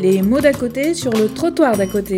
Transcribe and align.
les 0.00 0.22
mots 0.22 0.40
d'à 0.40 0.52
côté 0.52 0.94
sur 0.94 1.12
le 1.12 1.28
trottoir 1.28 1.76
d'à 1.76 1.86
côté. 1.86 2.16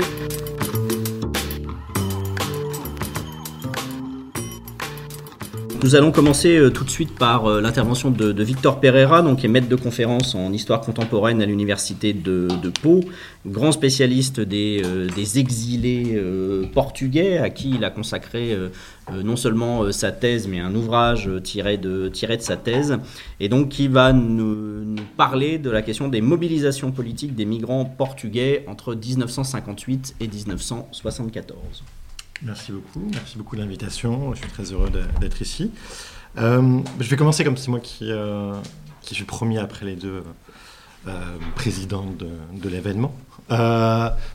Nous 5.82 5.96
allons 5.96 6.12
commencer 6.12 6.56
euh, 6.56 6.70
tout 6.70 6.84
de 6.84 6.90
suite 6.90 7.12
par 7.18 7.46
euh, 7.46 7.60
l'intervention 7.60 8.12
de, 8.12 8.40
Victor 8.44 8.78
Pereira, 8.78 9.20
donc, 9.20 9.44
est 9.44 9.48
maître 9.48 9.68
de 9.68 9.74
conférence 9.74 10.36
en 10.36 10.52
histoire 10.52 10.80
contemporaine 10.80 11.42
à 11.42 11.46
l'université 11.46 12.12
de, 12.12 12.46
Pau, 12.80 13.00
grand 13.44 13.72
spécialiste 13.72 14.38
des, 14.38 14.80
euh, 14.84 15.08
exilés 15.34 16.22
portugais, 16.72 17.38
à 17.38 17.50
qui 17.50 17.70
il 17.70 17.84
a 17.84 17.90
consacré 17.90 18.56
non 19.12 19.36
seulement 19.36 19.90
sa 19.90 20.12
thèse, 20.12 20.46
mais 20.46 20.60
un 20.60 20.74
ouvrage 20.74 21.28
tiré 21.42 21.78
de, 21.78 22.10
sa 22.38 22.56
thèse, 22.56 22.98
et 23.40 23.48
donc 23.48 23.70
qui 23.70 23.88
va 23.88 24.12
nous 24.12 24.96
parler 25.16 25.58
de 25.58 25.70
la 25.70 25.82
question 25.82 26.08
des 26.08 26.20
mobilisations 26.20 26.92
politiques 26.92 27.34
des 27.34 27.44
migrants 27.44 27.84
portugais 27.84 28.64
entre 28.68 28.94
1958 28.94 30.16
et 30.20 30.28
1974. 30.28 31.82
Merci 32.44 32.72
beaucoup, 32.72 33.08
merci 33.12 33.38
beaucoup 33.38 33.54
de 33.54 33.60
l'invitation. 33.60 34.34
Je 34.34 34.40
suis 34.40 34.50
très 34.50 34.64
heureux 34.64 34.90
d'être 35.20 35.40
ici. 35.42 35.70
Euh, 36.38 36.80
je 36.98 37.08
vais 37.08 37.16
commencer 37.16 37.44
comme 37.44 37.56
c'est 37.56 37.70
moi 37.70 37.78
qui, 37.78 38.10
euh, 38.10 38.54
qui 39.00 39.14
suis 39.14 39.24
promis 39.24 39.58
après 39.58 39.86
les 39.86 39.94
deux 39.94 40.24
euh, 41.06 41.36
présidents 41.54 42.06
de, 42.18 42.68
l'événement, 42.68 43.14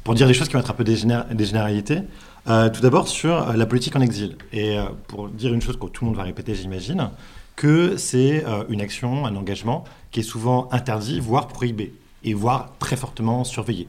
pour 0.03 0.15
dire 0.15 0.27
des 0.27 0.33
choses 0.33 0.47
qui 0.47 0.53
vont 0.53 0.61
être 0.61 0.71
un 0.71 0.73
peu 0.73 0.85
des 0.85 0.95
généralités. 0.95 2.01
tout 2.45 2.81
d'abord 2.81 3.09
sur 3.09 3.53
la 3.53 3.65
politique 3.65 3.95
en 3.97 4.01
exil, 4.01 4.37
et 4.53 4.77
pour 5.07 5.27
dire 5.27 5.53
une 5.53 5.61
chose 5.61 5.77
que 5.77 5.87
tout 5.87 6.05
le 6.05 6.07
monde 6.07 6.17
va 6.17 6.23
répéter, 6.23 6.55
j'imagine, 6.55 7.09
que 7.57 7.97
c'est 7.97 8.45
une 8.69 8.79
action, 8.79 9.25
un 9.25 9.35
engagement 9.35 9.83
qui 10.11 10.21
est 10.21 10.23
souvent 10.23 10.69
interdit, 10.71 11.19
voire 11.19 11.47
prohibé, 11.47 11.93
et 12.23 12.33
voire 12.33 12.71
très 12.79 12.95
fortement 12.95 13.43
surveillé. 13.43 13.87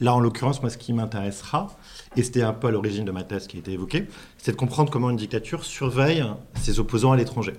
Là, 0.00 0.14
en 0.14 0.20
l'occurrence, 0.20 0.60
moi, 0.60 0.70
ce 0.70 0.78
qui 0.78 0.92
m'intéressera, 0.92 1.68
et 2.16 2.22
c'était 2.22 2.42
un 2.42 2.52
peu 2.52 2.68
à 2.68 2.70
l'origine 2.70 3.04
de 3.04 3.12
ma 3.12 3.22
thèse 3.22 3.46
qui 3.46 3.56
a 3.56 3.60
été 3.60 3.72
évoquée, 3.72 4.06
c'est 4.38 4.52
de 4.52 4.56
comprendre 4.56 4.90
comment 4.90 5.10
une 5.10 5.16
dictature 5.16 5.64
surveille 5.64 6.24
ses 6.54 6.80
opposants 6.80 7.12
à 7.12 7.16
l'étranger. 7.16 7.54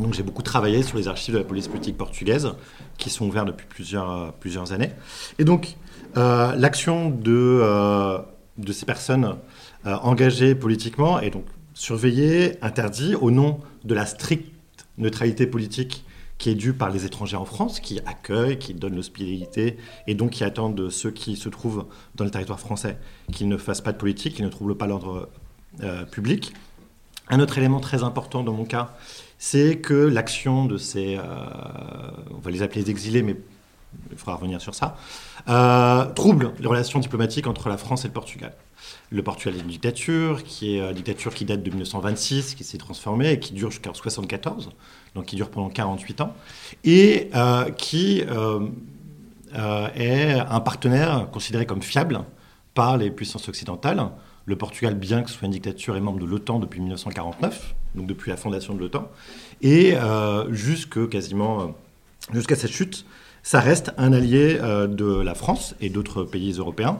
Donc 0.00 0.14
j'ai 0.14 0.24
beaucoup 0.24 0.42
travaillé 0.42 0.82
sur 0.82 0.96
les 0.98 1.06
archives 1.06 1.34
de 1.34 1.38
la 1.38 1.44
police 1.44 1.68
politique 1.68 1.96
portugaise, 1.96 2.52
qui 2.98 3.10
sont 3.10 3.26
ouvertes 3.26 3.46
depuis 3.46 3.66
plusieurs, 3.66 4.10
euh, 4.10 4.72
années. 4.72 4.90
Et 5.38 5.44
donc, 5.44 5.76
euh, 6.16 6.54
l'action 6.56 7.16
euh, 7.26 8.18
de 8.58 8.72
ces 8.72 8.86
personnes 8.86 9.36
engagées 9.84 10.54
politiquement 10.54 11.20
est 11.20 11.30
donc 11.30 11.44
surveillée, 11.74 12.56
interdite, 12.62 13.16
au 13.20 13.30
nom 13.30 13.60
de 13.84 13.94
la 13.94 14.06
stricte 14.06 14.50
neutralité 14.96 15.46
politique 15.46 16.04
qui 16.38 16.50
est 16.50 16.54
dû 16.54 16.72
par 16.72 16.90
les 16.90 17.04
étrangers 17.04 17.36
en 17.36 17.44
France, 17.44 17.80
qui 17.80 18.00
accueillent, 18.06 18.58
qui 18.58 18.74
donnent 18.74 18.96
l'hospitalité, 18.96 19.76
et 20.06 20.14
donc 20.14 20.30
qui 20.30 20.44
attendent 20.44 20.74
de 20.74 20.90
ceux 20.90 21.10
qui 21.10 21.36
se 21.36 21.48
trouvent 21.48 21.86
dans 22.16 22.24
le 22.24 22.30
territoire 22.30 22.60
français 22.60 22.98
qu'ils 23.32 23.48
ne 23.48 23.56
fassent 23.56 23.80
pas 23.80 23.92
de 23.92 23.98
politique, 23.98 24.34
qu'ils 24.34 24.44
ne 24.44 24.50
troublent 24.50 24.76
pas 24.76 24.86
l'ordre 24.86 25.28
euh, 25.82 26.04
public. 26.04 26.52
Un 27.28 27.40
autre 27.40 27.56
élément 27.56 27.80
très 27.80 28.02
important 28.02 28.42
dans 28.42 28.52
mon 28.52 28.64
cas, 28.64 28.94
c'est 29.38 29.78
que 29.78 29.94
l'action 29.94 30.66
de 30.66 30.76
ces, 30.76 31.16
euh, 31.16 31.22
on 32.30 32.38
va 32.38 32.50
les 32.50 32.62
appeler 32.62 32.82
les 32.82 32.90
exilés, 32.90 33.22
mais 33.22 33.36
il 34.10 34.18
faudra 34.18 34.36
revenir 34.36 34.60
sur 34.60 34.74
ça, 34.74 34.96
euh, 35.48 36.04
trouble 36.12 36.52
les 36.58 36.66
relations 36.66 36.98
diplomatiques 36.98 37.46
entre 37.46 37.68
la 37.68 37.76
France 37.76 38.04
et 38.04 38.08
le 38.08 38.14
Portugal. 38.14 38.54
Le 39.10 39.22
Portugal 39.22 39.56
est 39.56 39.62
une 39.62 39.68
dictature, 39.68 40.42
qui 40.42 40.76
est 40.76 40.80
une 40.80 40.92
dictature 40.92 41.34
qui 41.34 41.44
date 41.44 41.62
de 41.62 41.70
1926, 41.70 42.54
qui 42.54 42.64
s'est 42.64 42.78
transformée 42.78 43.32
et 43.32 43.38
qui 43.38 43.52
dure 43.54 43.70
jusqu'en 43.70 43.90
1974 43.90 44.70
donc 45.14 45.26
qui 45.26 45.36
dure 45.36 45.50
pendant 45.50 45.70
48 45.70 46.20
ans, 46.20 46.34
et 46.84 47.30
euh, 47.34 47.70
qui 47.70 48.22
euh, 48.28 48.60
euh, 49.54 49.88
est 49.94 50.32
un 50.32 50.60
partenaire 50.60 51.28
considéré 51.32 51.66
comme 51.66 51.82
fiable 51.82 52.24
par 52.74 52.96
les 52.96 53.10
puissances 53.10 53.48
occidentales. 53.48 54.04
Le 54.46 54.56
Portugal, 54.56 54.94
bien 54.94 55.22
que 55.22 55.30
ce 55.30 55.38
soit 55.38 55.46
une 55.46 55.52
dictature, 55.52 55.96
est 55.96 56.00
membre 56.00 56.18
de 56.18 56.26
l'OTAN 56.26 56.58
depuis 56.58 56.80
1949, 56.80 57.74
donc 57.94 58.06
depuis 58.06 58.30
la 58.30 58.36
fondation 58.36 58.74
de 58.74 58.80
l'OTAN, 58.80 59.10
et 59.62 59.94
jusque 60.50 61.08
quasiment 61.08 61.74
jusqu'à 62.32 62.56
cette 62.56 62.70
chute, 62.70 63.06
ça 63.44 63.60
reste 63.60 63.92
un 63.98 64.12
allié 64.12 64.58
de 64.58 65.20
la 65.20 65.36
France 65.36 65.76
et 65.80 65.90
d'autres 65.90 66.24
pays 66.24 66.54
européens. 66.54 66.98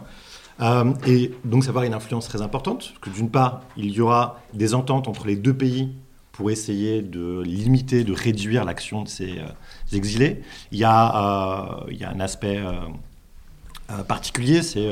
et 1.06 1.32
donc 1.44 1.64
ça 1.64 1.72
va 1.72 1.80
avoir 1.80 1.84
une 1.84 1.94
influence 1.94 2.28
très 2.28 2.42
importante, 2.42 2.94
d'une 3.12 3.30
part, 3.30 3.62
il 3.76 3.90
y 3.90 4.00
aura 4.00 4.40
des 4.52 4.74
ententes 4.74 5.08
entre 5.08 5.26
les 5.26 5.34
deux 5.34 5.54
pays 5.54 5.90
pour 6.34 6.50
essayer 6.50 7.00
de 7.00 7.42
limiter, 7.42 8.02
de 8.02 8.12
réduire 8.12 8.64
l'action 8.64 9.02
de 9.02 9.08
ces 9.08 9.38
euh, 9.38 9.96
exilés. 9.96 10.42
Il 10.72 10.78
y, 10.78 10.84
a, 10.84 11.78
euh, 11.86 12.06
un 12.12 12.20
aspect 12.20 12.58
euh, 12.58 14.02
particulier, 14.02 14.62
c'est, 14.62 14.90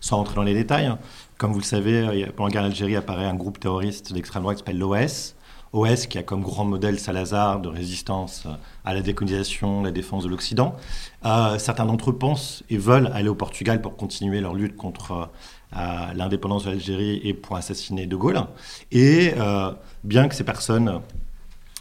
sans 0.00 0.18
rentrer 0.18 0.34
dans 0.34 0.42
les 0.42 0.54
détails, 0.54 0.86
hein, 0.86 0.98
comme 1.38 1.52
vous 1.52 1.60
le 1.60 1.64
savez, 1.64 2.26
pendant 2.36 2.48
la 2.48 2.52
guerre 2.52 2.62
d'Algérie 2.62 2.96
apparaît 2.96 3.24
un 3.24 3.34
groupe 3.34 3.58
terroriste 3.58 4.12
d'extrême 4.12 4.42
droite 4.42 4.58
qui 4.58 4.60
s'appelle 4.60 4.78
l'OS. 4.78 5.34
OS 5.72 6.06
qui 6.06 6.18
a 6.18 6.22
comme 6.22 6.42
grand 6.42 6.64
modèle 6.64 6.98
Salazar 6.98 7.60
de 7.60 7.68
résistance 7.68 8.46
à 8.84 8.94
la 8.94 9.02
décolonisation, 9.02 9.82
la 9.82 9.90
défense 9.90 10.24
de 10.24 10.28
l'Occident. 10.28 10.76
certains 11.58 11.86
d'entre 11.86 12.10
eux 12.10 12.18
pensent 12.18 12.62
et 12.68 12.76
veulent 12.76 13.10
aller 13.14 13.28
au 13.28 13.34
Portugal 13.34 13.80
pour 13.80 13.96
continuer 13.96 14.40
leur 14.40 14.54
lutte 14.54 14.76
contre 14.76 15.30
l'indépendance 16.14 16.64
de 16.64 16.70
l'Algérie 16.70 17.20
et 17.24 17.34
pour 17.34 17.56
assassiner 17.56 18.06
De 18.06 18.16
Gaulle. 18.16 18.40
Et 18.90 19.32
euh, 19.36 19.72
bien 20.04 20.28
que 20.28 20.34
ces 20.34 20.44
personnes 20.44 21.00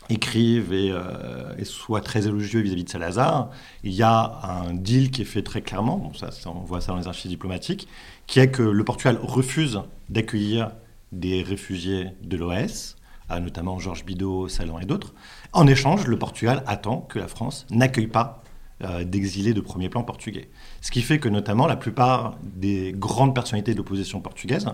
écrivent 0.09 0.73
et, 0.73 0.91
euh, 0.91 1.63
soient 1.63 2.01
très 2.01 2.27
élogieux 2.27 2.61
vis-à-vis 2.61 2.83
de 2.83 2.89
Salazar, 2.89 3.49
il 3.83 3.93
y 3.93 4.03
a 4.03 4.39
un 4.43 4.73
deal 4.73 5.09
qui 5.11 5.21
est 5.21 5.25
fait 5.25 5.41
très 5.41 5.61
clairement, 5.61 6.11
ça, 6.15 6.29
on 6.49 6.59
voit 6.59 6.81
ça 6.81 6.91
dans 6.91 6.99
les 6.99 7.07
archives 7.07 7.31
diplomatiques, 7.31 7.87
qui 8.27 8.39
est 8.39 8.51
que 8.51 8.63
le 8.63 8.83
Portugal 8.83 9.17
refuse 9.21 9.81
d'accueillir 10.09 10.71
des 11.11 11.43
réfugiés 11.43 12.07
de 12.23 12.37
l'OS, 12.37 12.95
notamment 13.39 13.79
Georges 13.79 14.05
Bidault, 14.05 14.47
Salon 14.47 14.79
et 14.79 14.85
d'autres. 14.85 15.13
En 15.53 15.67
échange, 15.67 16.07
le 16.07 16.17
Portugal 16.17 16.63
attend 16.67 17.01
que 17.01 17.19
la 17.19 17.27
France 17.27 17.65
n'accueille 17.69 18.07
pas 18.07 18.43
euh, 18.83 19.03
d'exilés 19.03 19.53
de 19.53 19.61
premier 19.61 19.89
plan 19.89 20.03
portugais. 20.03 20.49
Ce 20.81 20.89
qui 20.89 21.01
fait 21.01 21.19
que 21.19 21.29
notamment 21.29 21.67
la 21.67 21.75
plupart 21.75 22.37
des 22.41 22.93
grandes 22.95 23.35
personnalités 23.35 23.73
de 23.73 23.77
l'opposition 23.77 24.21
portugaise 24.21 24.67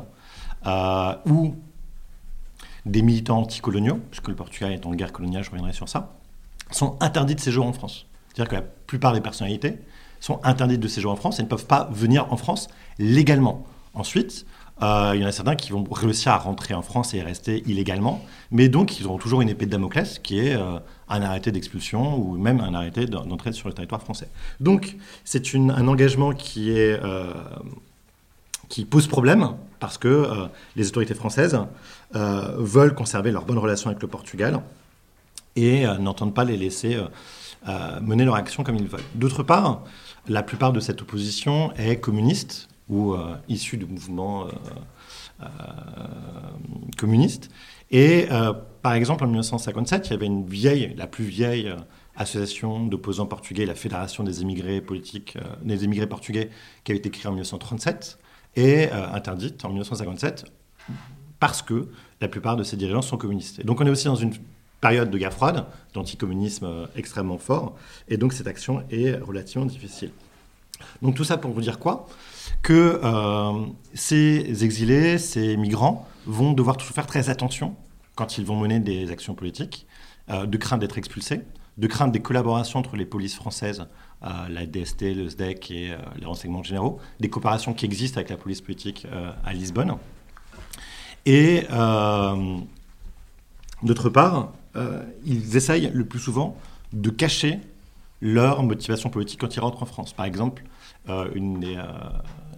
euh, 0.66 1.14
ou 1.26 1.56
des 2.86 3.02
militants 3.02 3.40
anticoloniaux, 3.40 4.00
puisque 4.10 4.30
le 4.30 4.36
Portugal 4.36 4.72
est 4.72 4.86
en 4.86 4.94
guerre 4.94 5.12
coloniale, 5.12 5.44
je 5.44 5.50
reviendrai 5.50 5.74
sur 5.74 5.90
ça, 5.90 6.16
sont 6.72 6.96
interdits 7.02 7.36
de 7.36 7.42
séjour 7.42 7.66
en 7.66 7.74
France. 7.74 8.08
C'est-à-dire 8.30 8.50
que 8.50 8.56
la 8.56 8.62
plupart 8.62 9.14
des 9.14 9.22
personnalités 9.22 9.78
sont 10.20 10.40
interdites 10.44 10.80
de 10.80 10.88
séjour 10.88 11.12
en 11.12 11.16
France 11.16 11.40
et 11.40 11.44
ne 11.44 11.48
peuvent 11.48 11.66
pas 11.66 11.90
venir 11.92 12.32
en 12.32 12.38
France 12.38 12.70
légalement. 13.00 13.66
Ensuite, 13.94 14.46
euh, 14.82 15.14
il 15.16 15.22
y 15.22 15.26
en 15.26 15.28
a 15.28 15.32
certains 15.32 15.56
qui 15.56 15.72
vont 15.72 15.84
réussir 15.90 16.32
à 16.32 16.38
rentrer 16.38 16.74
en 16.74 16.84
France 16.84 17.14
et 17.14 17.22
rester 17.22 17.64
illégalement, 17.66 18.24
mais 18.52 18.70
donc 18.70 19.00
ils 19.00 19.08
auront 19.08 19.18
toujours 19.18 19.42
une 19.42 19.50
épée 19.50 19.66
de 19.66 19.72
Damoclès 19.72 20.20
qui 20.20 20.40
est 20.40 20.56
euh, 20.56 20.78
un 21.10 21.22
arrêté 21.22 21.52
d'expulsion 21.52 22.16
ou 22.18 22.38
même 22.38 22.60
un 22.60 22.74
arrêté 22.76 23.08
d'entrée 23.08 23.54
sur 23.54 23.70
le 23.70 23.74
territoire 23.74 24.02
français. 24.02 24.28
Donc 24.60 24.96
c'est 25.26 25.56
un 25.56 25.88
engagement 25.88 26.32
qui, 26.32 26.72
euh, 26.72 27.34
qui 28.70 28.86
pose 28.86 29.08
problème 29.08 29.50
parce 29.80 29.98
que 29.98 30.48
les 30.76 30.88
autorités 30.88 31.14
françaises 31.14 31.58
veulent 32.12 32.96
conserver 32.96 33.32
leur 33.32 33.46
bonne 33.46 33.60
relation 33.60 33.90
avec 33.90 34.02
le 34.02 34.08
Portugal 34.08 34.62
et 35.56 35.86
n'entendent 36.00 36.34
pas 36.34 36.44
les 36.44 36.58
laisser 36.58 37.00
mener 38.02 38.26
leur 38.26 38.34
action 38.34 38.64
comme 38.64 38.76
ils 38.76 38.88
veulent. 38.88 39.00
D'autre 39.14 39.44
part, 39.44 39.84
la 40.28 40.42
plupart 40.42 40.74
de 40.74 40.80
cette 40.80 41.04
opposition 41.04 41.72
est 41.76 41.98
communiste 41.98 42.68
ou 42.90 43.14
euh, 43.14 43.36
issus 43.48 43.78
de 43.78 43.86
mouvements 43.86 44.48
euh, 44.48 44.52
euh, 45.42 45.48
communistes. 46.98 47.50
Et 47.92 48.28
par 48.82 48.94
exemple, 48.94 49.24
en 49.24 49.28
1957, 49.28 50.08
il 50.08 50.12
y 50.12 50.14
avait 50.14 50.94
la 50.98 51.08
plus 51.08 51.24
vieille 51.24 51.74
association 52.18 52.86
d'opposants 52.86 53.28
portugais, 53.28 53.66
la 53.66 53.76
Fédération 53.76 54.26
des 54.26 54.42
émigrés 54.42 54.82
politiques, 54.82 55.38
des 55.62 55.86
émigrés 55.86 56.08
portugais, 56.08 56.50
qui 56.84 56.92
avait 56.92 57.00
été 57.00 57.10
créée 57.10 57.28
en 57.28 57.32
1937 57.32 58.20
et 58.58 58.92
interdite 58.92 59.64
en 59.64 59.70
1957 59.70 60.52
parce 61.40 61.62
que 61.62 61.88
la 62.20 62.28
plupart 62.28 62.58
de 62.58 62.64
ces 62.64 62.76
dirigeants 62.76 63.02
sont 63.02 63.16
communistes. 63.16 63.60
Et 63.60 63.64
donc 63.64 63.80
on 63.80 63.86
est 63.86 63.90
aussi 63.90 64.08
dans 64.08 64.16
une 64.16 64.34
période 64.82 65.10
de 65.10 65.18
guerre 65.18 65.32
froide, 65.32 65.66
d'anticommunisme 65.94 66.90
extrêmement 66.98 67.38
fort, 67.38 67.78
et 68.10 68.18
donc 68.18 68.34
cette 68.34 68.48
action 68.48 68.84
est 68.92 69.16
relativement 69.16 69.66
difficile. 69.66 70.12
Donc 71.02 71.16
tout 71.16 71.24
ça 71.24 71.38
pour 71.38 71.52
vous 71.52 71.62
dire 71.62 71.80
quoi 71.80 72.08
que 72.62 73.00
euh, 73.04 73.66
ces 73.94 74.64
exilés, 74.64 75.18
ces 75.18 75.58
migrants 75.58 76.08
vont 76.26 76.54
devoir 76.54 76.78
toujours 76.78 76.96
faire 76.96 77.06
très 77.06 77.30
attention 77.30 77.76
quand 78.16 78.38
ils 78.38 78.46
vont 78.46 78.60
mener 78.60 78.80
des 78.80 79.12
actions 79.12 79.36
politiques, 79.36 79.86
euh, 80.30 80.46
de 80.46 80.58
crainte 80.58 80.82
d'être 80.82 80.98
expulsés, 80.98 81.42
de 81.78 81.88
crainte 81.88 82.12
des 82.12 82.22
collaborations 82.22 82.80
entre 82.80 82.96
les 82.96 83.06
polices 83.06 83.36
françaises, 83.36 83.86
euh, 84.24 84.28
la 84.50 84.66
DST, 84.66 85.14
le 85.14 85.30
SDEC 85.30 85.72
et 85.72 85.96
les 86.20 86.26
renseignements 86.26 86.64
généraux, 86.64 87.00
des 87.20 87.30
coopérations 87.30 87.74
qui 87.74 87.86
existent 87.86 88.18
avec 88.18 88.30
la 88.30 88.38
police 88.38 88.62
politique 88.62 89.08
à 89.46 89.54
Lisbonne. 89.54 89.96
Et 91.26 91.64
d'autre 93.84 94.10
part, 94.10 94.54
ils 95.24 95.56
essayent 95.56 95.92
le 95.94 96.06
plus 96.06 96.20
souvent 96.20 96.58
de 96.94 97.12
cacher 97.12 97.60
leur 98.22 98.64
motivation 98.64 99.10
politique 99.10 99.40
quand 99.40 99.56
ils 99.56 99.60
rentrent 99.60 99.84
en 99.84 99.86
France. 99.86 100.14
Par 100.14 100.26
exemple, 100.26 100.64
une 101.36 101.60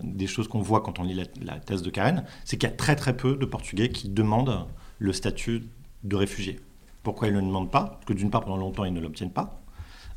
des, 0.04 0.28
choses 0.28 0.48
qu'on 0.48 0.62
voit 0.62 0.82
quand 0.82 1.00
on 1.00 1.04
lit 1.04 1.22
la, 1.42 1.60
thèse 1.60 1.82
de 1.82 1.90
Karen, 1.90 2.24
c'est 2.46 2.58
qu'il 2.58 2.70
y 2.70 2.72
a 2.72 2.76
très 2.76 2.96
très 2.96 3.16
peu 3.16 3.36
de 3.36 3.46
Portugais 3.46 3.90
qui 3.90 4.10
demandent 4.10 4.66
le 4.98 5.14
statut 5.14 5.64
de 6.04 6.16
réfugié. 6.16 6.60
Pourquoi 7.04 7.28
ils 7.28 7.34
ne 7.34 7.40
le 7.40 7.46
demandent 7.46 7.72
pas? 7.72 7.86
Parce 7.86 8.06
que 8.06 8.14
d'une 8.14 8.30
part, 8.30 8.42
pendant 8.42 8.58
longtemps, 8.58 8.86
ils 8.86 8.94
ne 8.94 9.00
l'obtiennent 9.00 9.32
pas. 9.32 9.62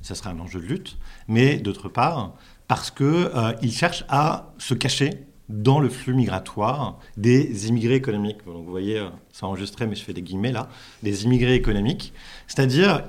Ça 0.00 0.14
serait 0.14 0.30
un 0.30 0.40
enjeu 0.40 0.60
de 0.60 0.66
lutte. 0.66 0.98
Mais 1.28 1.58
d'autre 1.58 1.88
part, 1.88 2.34
parce 2.68 2.90
qu'ils 2.90 3.72
cherchent 3.72 4.04
à 4.08 4.52
se 4.58 4.74
cacher 4.74 5.26
dans 5.48 5.80
le 5.80 5.88
flux 5.88 6.14
migratoire 6.14 6.98
des 7.16 7.68
immigrés 7.68 7.94
économiques. 7.94 8.38
Vous 8.46 8.64
voyez, 8.64 8.98
euh, 8.98 9.10
c'est 9.32 9.44
enregistré, 9.44 9.86
mais 9.86 9.94
je 9.94 10.02
fais 10.02 10.14
des 10.14 10.22
guillemets 10.22 10.52
là, 10.52 10.68
des 11.02 11.24
immigrés 11.24 11.54
économiques. 11.54 12.12
C'est-à-dire, 12.46 13.04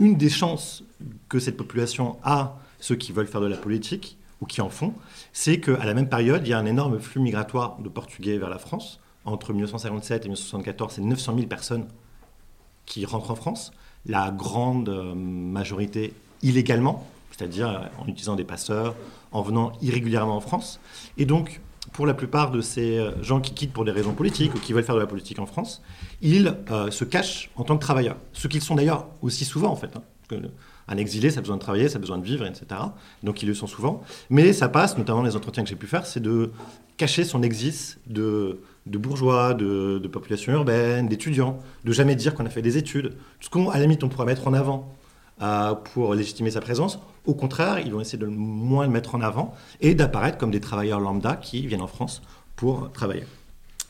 une 0.00 0.16
des 0.16 0.30
chances 0.30 0.82
que 1.28 1.38
cette 1.38 1.56
population 1.56 2.16
a, 2.24 2.58
ceux 2.80 2.96
qui 2.96 3.12
veulent 3.12 3.28
faire 3.28 3.40
de 3.40 3.46
la 3.46 3.56
politique, 3.56 4.18
ou 4.40 4.46
qui 4.46 4.60
en 4.62 4.70
font, 4.70 4.94
c'est 5.32 5.60
qu'à 5.60 5.84
la 5.84 5.94
même 5.94 6.08
période, 6.08 6.42
il 6.46 6.50
y 6.50 6.52
a 6.54 6.58
un 6.58 6.66
énorme 6.66 6.98
flux 6.98 7.20
migratoire 7.20 7.78
de 7.78 7.88
Portugais 7.88 8.38
vers 8.38 8.48
la 8.48 8.58
France. 8.58 8.98
Entre 9.26 9.52
1957 9.52 10.24
et 10.24 10.28
1974, 10.28 10.94
c'est 10.94 11.02
900 11.02 11.34
000 11.34 11.46
personnes 11.46 11.86
qui 12.86 13.04
rentrent 13.04 13.30
en 13.30 13.34
France, 13.34 13.72
la 14.06 14.30
grande 14.30 14.88
euh, 14.88 15.14
majorité 15.14 16.14
illégalement, 16.42 17.06
c'est-à-dire 17.30 17.90
en 17.98 18.06
utilisant 18.06 18.34
des 18.34 18.44
passeurs, 18.44 18.94
en 19.30 19.42
venant 19.42 19.72
irrégulièrement 19.82 20.36
en 20.36 20.40
France. 20.40 20.80
Et 21.18 21.26
donc, 21.26 21.60
pour 21.92 22.06
la 22.06 22.14
plupart 22.14 22.50
de 22.50 22.60
ces 22.60 22.98
euh, 22.98 23.22
gens 23.22 23.40
qui 23.40 23.54
quittent 23.54 23.72
pour 23.72 23.84
des 23.84 23.90
raisons 23.90 24.12
politiques 24.12 24.54
ou 24.54 24.58
qui 24.58 24.72
veulent 24.72 24.84
faire 24.84 24.94
de 24.94 25.00
la 25.00 25.06
politique 25.06 25.38
en 25.38 25.46
France, 25.46 25.82
ils 26.20 26.54
euh, 26.70 26.90
se 26.90 27.04
cachent 27.04 27.50
en 27.56 27.64
tant 27.64 27.76
que 27.76 27.82
travailleurs. 27.82 28.16
Ce 28.32 28.48
qu'ils 28.48 28.62
sont 28.62 28.74
d'ailleurs 28.74 29.08
aussi 29.22 29.44
souvent, 29.44 29.70
en 29.70 29.76
fait. 29.76 29.96
Hein, 29.96 30.02
un 30.88 30.96
exilé, 30.96 31.30
ça 31.30 31.38
a 31.38 31.40
besoin 31.40 31.56
de 31.56 31.60
travailler, 31.60 31.88
ça 31.88 31.96
a 31.96 32.00
besoin 32.00 32.18
de 32.18 32.24
vivre, 32.24 32.44
etc. 32.46 32.80
Donc 33.22 33.42
ils 33.42 33.46
le 33.46 33.54
sont 33.54 33.66
souvent. 33.66 34.02
Mais 34.28 34.52
ça 34.52 34.68
passe, 34.68 34.98
notamment 34.98 35.22
les 35.22 35.36
entretiens 35.36 35.62
que 35.62 35.68
j'ai 35.68 35.76
pu 35.76 35.86
faire, 35.86 36.06
c'est 36.06 36.20
de 36.20 36.50
cacher 36.96 37.24
son 37.24 37.42
exis 37.42 37.96
de, 38.06 38.60
bourgeois, 38.86 39.54
de, 39.54 40.08
population 40.12 40.52
urbaine, 40.52 41.08
d'étudiants, 41.08 41.58
de 41.84 41.92
jamais 41.92 42.16
dire 42.16 42.34
qu'on 42.34 42.44
a 42.44 42.50
fait 42.50 42.62
des 42.62 42.76
études. 42.76 43.14
Ce 43.40 43.48
qu'à 43.48 43.60
la 43.72 43.80
limite 43.80 44.04
on 44.04 44.08
pourrait 44.08 44.26
mettre 44.26 44.48
en 44.48 44.52
avant 44.52 44.92
pour 45.92 46.14
légitimer 46.14 46.50
sa 46.50 46.60
présence. 46.60 46.98
Au 47.26 47.34
contraire, 47.34 47.78
ils 47.80 47.92
vont 47.92 48.00
essayer 48.00 48.18
de 48.18 48.26
moins 48.26 48.86
le 48.86 48.92
mettre 48.92 49.14
en 49.14 49.20
avant 49.20 49.54
et 49.80 49.94
d'apparaître 49.94 50.38
comme 50.38 50.50
des 50.50 50.60
travailleurs 50.60 51.00
lambda 51.00 51.36
qui 51.36 51.66
viennent 51.66 51.82
en 51.82 51.86
France 51.86 52.22
pour 52.56 52.90
travailler. 52.92 53.24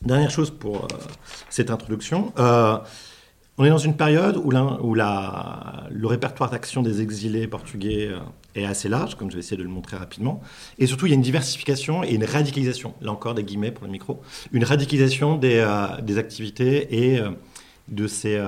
Dernière 0.03 0.31
chose 0.31 0.51
pour 0.51 0.85
euh, 0.85 0.89
cette 1.51 1.71
introduction. 1.71 2.33
Euh, 2.39 2.79
on 3.59 3.65
est 3.67 3.69
dans 3.69 3.79
une 3.79 3.97
période 3.97 4.39
où, 4.39 4.51
le 4.51 6.07
répertoire 6.07 6.49
d'action 6.49 6.81
des 6.81 7.03
exilés 7.03 7.47
portugais 7.47 8.09
euh, 8.09 8.19
est 8.55 8.65
assez 8.65 8.89
large, 8.89 9.17
comme 9.17 9.31
je 9.31 9.35
vais 9.37 9.41
essayer 9.41 9.59
de 9.59 9.63
le 9.63 9.69
montrer 9.69 9.99
rapidement. 9.99 10.41
Et 10.79 10.87
surtout, 10.87 11.05
il 11.05 11.11
y 11.11 11.13
a 11.13 11.17
une 11.17 11.21
diversification 11.21 12.03
et 12.03 12.15
une 12.15 12.25
radicalisation, 12.25 12.95
là 13.03 13.13
encore 13.13 13.35
des 13.35 13.45
guillemets 13.45 13.73
pour 13.73 13.85
le 13.85 13.93
micro, 13.93 14.23
une 14.53 14.65
radicalisation 14.65 15.37
des 15.37 15.61
activités 16.17 17.13
et 17.15 17.21
de 17.89 18.07
ces 18.07 18.41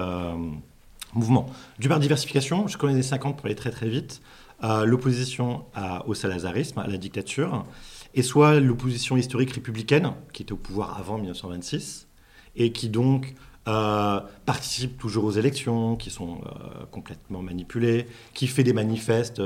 mouvement. 1.12 1.46
Du 1.78 1.88
par 1.88 2.00
diversification, 2.00 2.66
je 2.66 2.76
connais 2.78 2.94
les 2.94 3.02
50 3.02 3.36
pour 3.36 3.46
aller 3.46 3.54
très 3.54 3.70
très 3.70 3.88
vite, 3.88 4.22
euh, 4.64 4.84
l'opposition 4.84 5.64
au 6.06 6.14
salazarisme, 6.14 6.78
à 6.78 6.86
la 6.86 6.96
dictature, 6.96 7.66
et 8.14 8.22
soit 8.22 8.60
l'opposition 8.60 9.16
historique 9.16 9.50
républicaine, 9.50 10.12
qui 10.32 10.42
était 10.42 10.52
au 10.52 10.56
pouvoir 10.56 10.98
avant 10.98 11.18
1926, 11.18 12.06
et 12.54 12.70
qui 12.70 12.88
donc 12.88 13.34
euh, 13.66 14.20
participe 14.46 14.98
toujours 14.98 15.24
aux 15.24 15.32
élections, 15.32 15.96
qui 15.96 16.10
sont 16.10 16.42
euh, 16.46 16.84
complètement 16.92 17.42
manipulées, 17.42 18.06
qui 18.34 18.46
fait 18.46 18.62
des 18.62 18.72
manifestes 18.72 19.42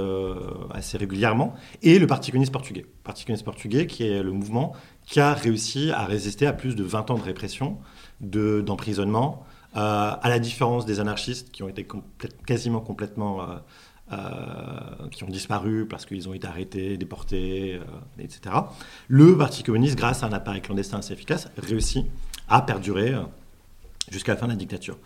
assez 0.70 0.98
régulièrement, 0.98 1.54
et 1.82 1.98
le 1.98 2.06
Parti 2.06 2.30
communiste 2.30 2.52
portugais. 2.52 2.82
Le 2.82 3.02
Parti 3.02 3.24
communiste 3.24 3.44
portugais, 3.44 3.86
qui 3.86 4.06
est 4.06 4.22
le 4.22 4.32
mouvement 4.32 4.74
qui 5.06 5.20
a 5.20 5.32
réussi 5.32 5.92
à 5.92 6.04
résister 6.04 6.46
à 6.46 6.52
plus 6.52 6.76
de 6.76 6.82
20 6.82 7.10
ans 7.10 7.14
de 7.14 7.22
répression, 7.22 7.78
d'emprisonnement, 8.20 9.46
à 9.76 10.28
la 10.28 10.38
différence 10.38 10.87
des 10.87 11.00
anarchistes 11.00 11.50
qui 11.50 11.62
ont 11.62 11.69
été 11.69 11.87
quasiment 12.46 12.81
complètement 12.81 13.43
euh, 13.43 13.56
euh, 14.12 15.08
qui 15.11 15.25
ont 15.25 15.28
disparu 15.28 15.87
parce 15.87 16.06
qu'ils 16.06 16.28
ont 16.28 16.34
été 16.34 16.46
arrêtés, 16.46 16.96
déportés, 16.96 17.81
etc. 18.19 18.55
Le 19.08 19.37
Parti 19.37 19.62
communiste, 19.62 19.96
grâce 19.96 20.23
à 20.23 20.26
un 20.26 20.32
appareil 20.32 20.62
clandestin 20.62 20.99
assez 20.99 21.12
efficace, 21.12 21.49
réussit 21.58 22.06
à 22.49 22.62
perdurer 22.62 23.14
jusqu'à 24.11 24.32
la 24.32 24.38
fin 24.38 24.46
de 24.46 24.52
la 24.52 24.56
dictature. 24.56 24.96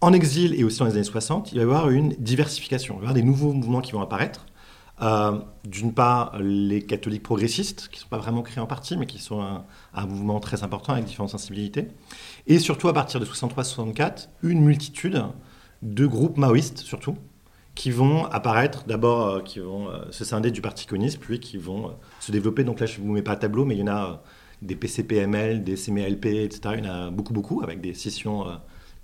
En 0.00 0.12
exil 0.12 0.54
et 0.54 0.62
aussi 0.62 0.78
dans 0.78 0.84
les 0.84 0.92
années 0.92 1.02
60, 1.02 1.52
il 1.52 1.56
va 1.56 1.60
y 1.60 1.64
avoir 1.64 1.90
une 1.90 2.10
diversification, 2.18 2.94
il 2.94 2.98
va 2.98 3.00
y 3.00 3.08
avoir 3.08 3.14
des 3.14 3.22
nouveaux 3.22 3.52
mouvements 3.52 3.80
qui 3.80 3.92
vont 3.92 4.02
apparaître. 4.02 4.46
D'une 5.00 5.92
part, 5.94 6.36
les 6.40 6.82
catholiques 6.82 7.22
progressistes, 7.22 7.88
qui 7.92 7.98
ne 7.98 8.02
sont 8.02 8.08
pas 8.08 8.18
vraiment 8.18 8.42
créés 8.42 8.60
en 8.60 8.66
partie, 8.66 8.96
mais 8.96 9.06
qui 9.06 9.18
sont 9.18 9.40
un, 9.94 10.06
mouvement 10.06 10.40
très 10.40 10.62
important 10.64 10.92
avec 10.92 11.04
différentes 11.04 11.30
sensibilités. 11.30 11.88
Et 12.46 12.58
surtout, 12.58 12.88
à 12.88 12.92
partir 12.92 13.20
de 13.20 13.24
63-64, 13.24 14.28
une 14.42 14.60
multitude 14.60 15.22
de 15.82 16.06
groupes 16.06 16.36
maoïstes, 16.36 16.78
surtout, 16.78 17.16
qui 17.78 17.92
vont 17.92 18.24
apparaître, 18.24 18.84
d'abord, 18.88 19.26
euh, 19.26 19.40
qui 19.40 19.60
vont 19.60 19.88
euh, 19.88 20.02
se 20.10 20.24
scinder 20.24 20.50
du 20.50 20.60
Parti 20.60 20.84
communiste, 20.84 21.20
puis 21.20 21.38
qui 21.38 21.58
vont 21.58 21.86
euh, 21.86 21.92
se 22.18 22.32
développer. 22.32 22.64
Donc 22.64 22.80
là, 22.80 22.86
je 22.86 23.00
ne 23.00 23.06
vous 23.06 23.12
mets 23.12 23.22
pas 23.22 23.32
à 23.32 23.36
tableau, 23.36 23.64
mais 23.64 23.76
il 23.76 23.78
y 23.78 23.82
en 23.84 23.94
a 23.94 24.20
des 24.62 24.74
PCPML, 24.74 25.62
des 25.62 25.76
CMLP, 25.76 26.26
etc. 26.26 26.74
Il 26.76 26.84
y 26.84 26.88
en 26.88 26.92
a 26.92 27.10
beaucoup, 27.10 27.32
beaucoup, 27.32 27.62
avec 27.62 27.80
des 27.80 27.94
scissions 27.94 28.46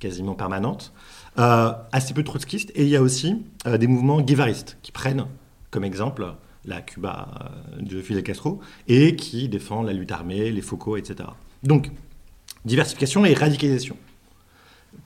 quasiment 0.00 0.34
permanentes. 0.34 0.92
assez 1.36 2.14
peu 2.14 2.24
trotskistes. 2.24 2.72
Et 2.74 2.82
il 2.82 2.88
y 2.88 2.96
a 2.96 3.02
aussi 3.02 3.44
des 3.64 3.86
mouvements 3.86 4.20
guévaristes, 4.20 4.76
qui 4.82 4.90
prennent 4.90 5.28
comme 5.74 5.84
exemple 5.84 6.24
la 6.64 6.80
Cuba 6.80 7.28
de 7.80 8.00
Fidel 8.00 8.22
Castro, 8.22 8.60
et 8.86 9.16
qui 9.16 9.48
défendent 9.48 9.86
la 9.86 9.92
lutte 9.92 10.12
armée, 10.12 10.52
les 10.52 10.62
Foucault, 10.62 10.96
etc. 10.96 11.28
Donc, 11.64 11.90
diversification 12.64 13.24
et 13.24 13.34
radicalisation. 13.34 13.96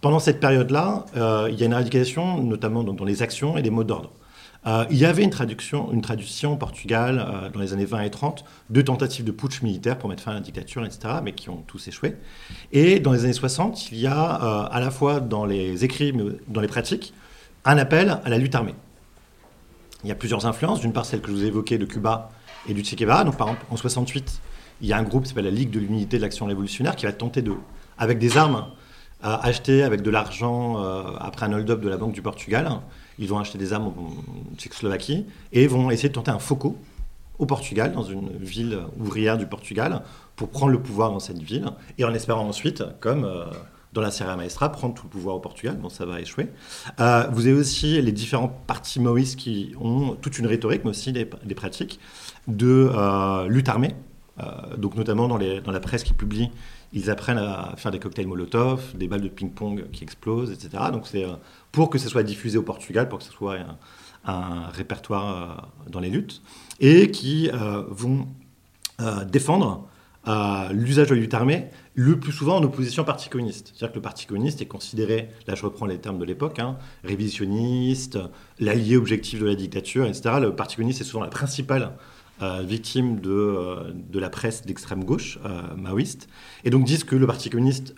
Pendant 0.03 0.19
cette 0.19 0.41
période-là, 0.41 1.07
euh, 1.17 1.49
il 1.51 1.59
y 1.59 1.63
a 1.63 1.67
une 1.67 1.73
radicalisation, 1.73 2.43
notamment 2.43 2.85
dans, 2.85 3.05
les 3.05 3.23
actions 3.23 3.57
et 3.57 3.63
les 3.63 3.71
mots 3.71 3.83
d'ordre. 3.83 4.13
Euh, 4.67 4.85
il 4.91 4.99
y 4.99 5.07
avait 5.07 5.25
une 5.25 5.31
traduction, 5.31 5.91
une 5.91 6.03
traduction 6.03 6.53
au 6.53 6.57
Portugal 6.57 7.25
euh, 7.27 7.49
dans 7.49 7.61
les 7.61 7.73
années 7.73 7.87
20 7.87 8.03
et 8.03 8.11
30 8.11 8.45
de 8.69 8.83
tentatives 8.83 9.25
de 9.25 9.33
putsch 9.33 9.63
militaire 9.63 9.97
pour 9.97 10.11
mettre 10.11 10.23
fin 10.23 10.33
à 10.33 10.35
la 10.35 10.41
dictature, 10.41 10.85
etc., 10.85 11.15
mais 11.25 11.33
qui 11.33 11.49
ont 11.49 11.63
tous 11.67 11.89
échoué. 11.89 12.17
Et 12.73 13.01
dans 13.01 13.13
les 13.13 13.25
années 13.25 13.33
60, 13.33 13.91
il 13.91 14.01
y 14.01 14.07
a 14.07 14.23
à 14.23 14.81
la 14.81 14.91
fois 14.91 15.21
dans 15.21 15.47
les 15.47 15.83
écrits, 15.85 16.13
mais 16.13 16.25
dans 16.49 16.61
les 16.61 16.69
pratiques, 16.69 17.15
un 17.65 17.79
appel 17.79 18.21
à 18.23 18.29
la 18.29 18.37
lutte 18.37 18.55
armée. 18.55 18.75
Il 20.05 20.09
y 20.09 20.13
a 20.13 20.15
plusieurs 20.15 20.47
influences. 20.47 20.81
D'une 20.81 20.93
part, 20.93 21.07
celle 21.07 21.21
que 21.21 21.29
je 21.29 21.33
vous 21.33 21.45
ai 21.45 21.49
évoquée 21.49 21.79
de 21.79 21.85
Cuba 21.85 22.31
et 22.69 22.75
du 22.75 22.85
Che. 22.85 22.95
Donc, 22.97 23.37
par 23.37 23.49
exemple, 23.49 23.67
en 23.71 23.77
68, 23.77 24.41
il 24.81 24.89
y 24.89 24.93
a 24.93 24.99
un 24.99 25.03
groupe 25.03 25.25
qui 25.25 25.31
s'appelle 25.31 25.45
la 25.45 25.51
Ligue 25.51 25.71
de 25.71 25.81
l'unité 25.81 26.19
de 26.19 26.23
l'action 26.23 26.47
révolutionnaire 26.47 26.95
qui 26.95 27.07
va 27.07 27.13
tenter 27.13 27.43
de, 27.43 27.53
avec 27.99 28.19
des 28.19 28.37
armes, 28.37 28.67
acheter 29.23 29.83
avec 29.83 30.03
de 30.03 30.11
l'argent 30.11 30.81
euh, 30.81 31.03
après 31.19 31.47
un 31.47 31.53
hold-up 31.53 31.81
de 31.81 31.89
la 31.89 31.97
Banque 31.97 32.13
du 32.13 32.23
Portugal. 32.23 32.71
Ils 33.19 33.29
vont 33.29 33.39
acheter 33.39 33.59
des 33.59 33.73
armes 33.73 33.87
en 33.87 34.57
Tchécoslovaquie 34.57 35.27
et 35.53 35.67
vont 35.67 35.91
essayer 35.91 36.09
de 36.09 36.15
tenter 36.15 36.31
un 36.31 36.39
FOCO 36.39 36.77
au 37.41 37.47
Portugal, 37.47 37.93
dans 37.93 38.03
une 38.03 38.31
ville 38.39 38.79
ouvrière 38.99 39.39
du 39.39 39.47
Portugal, 39.47 40.03
pour 40.37 40.49
prendre 40.49 40.73
le 40.73 40.81
pouvoir 40.81 41.11
dans 41.11 41.21
cette 41.21 41.43
ville 41.43 41.67
et 41.97 42.05
en 42.05 42.15
espérant 42.15 42.47
ensuite, 42.47 42.85
comme 43.01 43.25
euh, 43.25 43.45
dans 44.01 44.07
la 44.07 44.11
Sierra 44.11 44.37
Maestra, 44.37 44.71
prendre 44.71 44.95
tout 44.95 45.05
le 45.05 45.11
pouvoir 45.11 45.37
au 45.37 45.41
Portugal. 45.41 45.77
Bon, 45.77 45.89
ça 45.89 46.07
va 46.07 46.21
échouer. 46.21 46.49
Euh, 47.01 47.27
vous 47.33 47.47
avez 47.47 47.57
aussi 47.57 48.01
les 48.01 48.13
différents 48.13 48.49
partis 48.49 49.01
maoïstes 49.01 49.37
qui 49.37 49.73
ont 49.81 50.17
toute 50.21 50.39
une 50.39 50.47
rhétorique, 50.47 50.83
mais 50.85 50.91
aussi 50.91 51.13
des, 51.13 51.25
pratiques 51.55 52.01
de 52.47 52.91
lutte 53.49 53.69
armée 53.69 53.95
euh, 54.41 54.77
donc 54.77 54.95
notamment 54.95 55.27
dans, 55.29 55.39
la 55.39 55.81
presse 55.81 56.05
qui 56.05 56.13
publie, 56.13 56.51
ils 56.93 57.11
apprennent 57.11 57.39
à 57.39 57.75
faire 57.77 57.91
des 57.91 57.99
cocktails 57.99 58.27
Molotov, 58.27 58.97
des 58.97 59.09
balles 59.09 59.21
de 59.21 59.29
ping-pong 59.29 59.91
qui 59.91 60.05
explosent, 60.05 60.51
etc. 60.51 60.85
Donc 60.93 61.07
c'est 61.07 61.25
euh, 61.25 61.33
pour 61.73 61.91
que 61.91 61.99
ce 61.99 62.09
soit 62.09 62.23
diffusé 62.23 62.59
au 62.59 62.63
Portugal, 62.63 63.09
pour 63.09 63.19
que 63.19 63.25
ce 63.25 63.33
soit 63.33 63.57
un, 64.25 64.69
répertoire 64.69 65.27
euh, 65.27 65.91
dans 65.91 66.01
les 66.01 66.11
luttes, 66.11 66.43
et 66.81 67.11
qui 67.11 67.51
vont 67.89 68.27
défendre 69.27 69.89
l'usage 70.73 71.09
de 71.09 71.15
la 71.15 71.21
lutte 71.21 71.35
armée, 71.35 71.67
le 71.95 72.19
plus 72.21 72.33
souvent 72.33 72.57
en 72.57 72.63
opposition 72.63 73.03
au 73.03 73.07
Parti 73.07 73.29
communiste. 73.29 73.73
C'est-à-dire 73.75 73.93
que 73.93 73.97
le 73.97 74.03
Parti 74.03 74.27
communiste 74.27 74.61
est 74.61 74.67
considéré, 74.67 75.31
là 75.47 75.55
je 75.55 75.63
reprends 75.65 75.87
les 75.87 75.99
termes 75.99 76.19
de 76.19 76.25
l'époque, 76.25 76.59
hein, 76.59 76.77
révisionniste, 77.03 78.19
l'allié 78.59 78.97
objectif 78.97 79.41
de 79.41 79.47
la 79.47 79.55
dictature, 79.55 80.07
etc. 80.07 80.37
Le 80.41 80.55
Parti 80.55 80.77
communiste 80.77 81.01
est 81.01 81.05
souvent 81.05 81.25
la 81.25 81.31
principale 81.31 81.93
euh, 82.41 82.63
victime 82.63 83.19
de, 83.19 83.31
euh, 83.31 83.93
de, 83.93 84.21
la 84.21 84.31
presse 84.31 84.65
d'extrême 84.65 85.03
gauche 85.03 85.41
euh, 85.45 85.61
maoïste, 85.77 86.29
et 86.63 86.71
donc 86.71 86.85
disent 86.85 87.03
que 87.03 87.17
le 87.17 87.27
Parti 87.27 87.51
communiste 87.51 87.97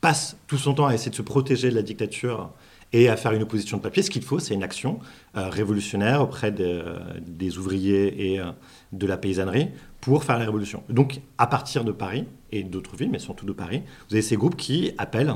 passe 0.00 0.36
tout 0.48 0.58
son 0.58 0.74
temps 0.74 0.86
à 0.86 0.94
essayer 0.94 1.12
de 1.12 1.16
se 1.16 1.22
protéger 1.22 1.70
de 1.70 1.76
la 1.76 1.82
dictature 1.82 2.50
et 2.92 3.08
à 3.08 3.16
faire 3.16 3.32
une 3.32 3.42
opposition 3.42 3.76
de 3.76 3.82
papier. 3.82 4.02
Ce 4.02 4.10
qu'il 4.10 4.22
faut, 4.22 4.38
c'est 4.38 4.54
une 4.54 4.62
action 4.62 5.00
révolutionnaire 5.34 6.22
auprès 6.22 6.52
des 6.52 7.58
ouvriers 7.58 8.32
et 8.32 8.40
de 8.92 9.06
la 9.06 9.16
paysannerie 9.16 9.68
pour 10.00 10.24
faire 10.24 10.38
la 10.38 10.44
révolution. 10.44 10.82
Donc, 10.88 11.20
à 11.38 11.46
partir 11.46 11.84
de 11.84 11.92
Paris 11.92 12.26
et 12.52 12.62
d'autres 12.62 12.96
villes, 12.96 13.10
mais 13.10 13.18
surtout 13.18 13.44
de 13.44 13.52
Paris, 13.52 13.82
vous 14.08 14.14
avez 14.14 14.22
ces 14.22 14.36
groupes 14.36 14.56
qui 14.56 14.92
appellent 14.98 15.34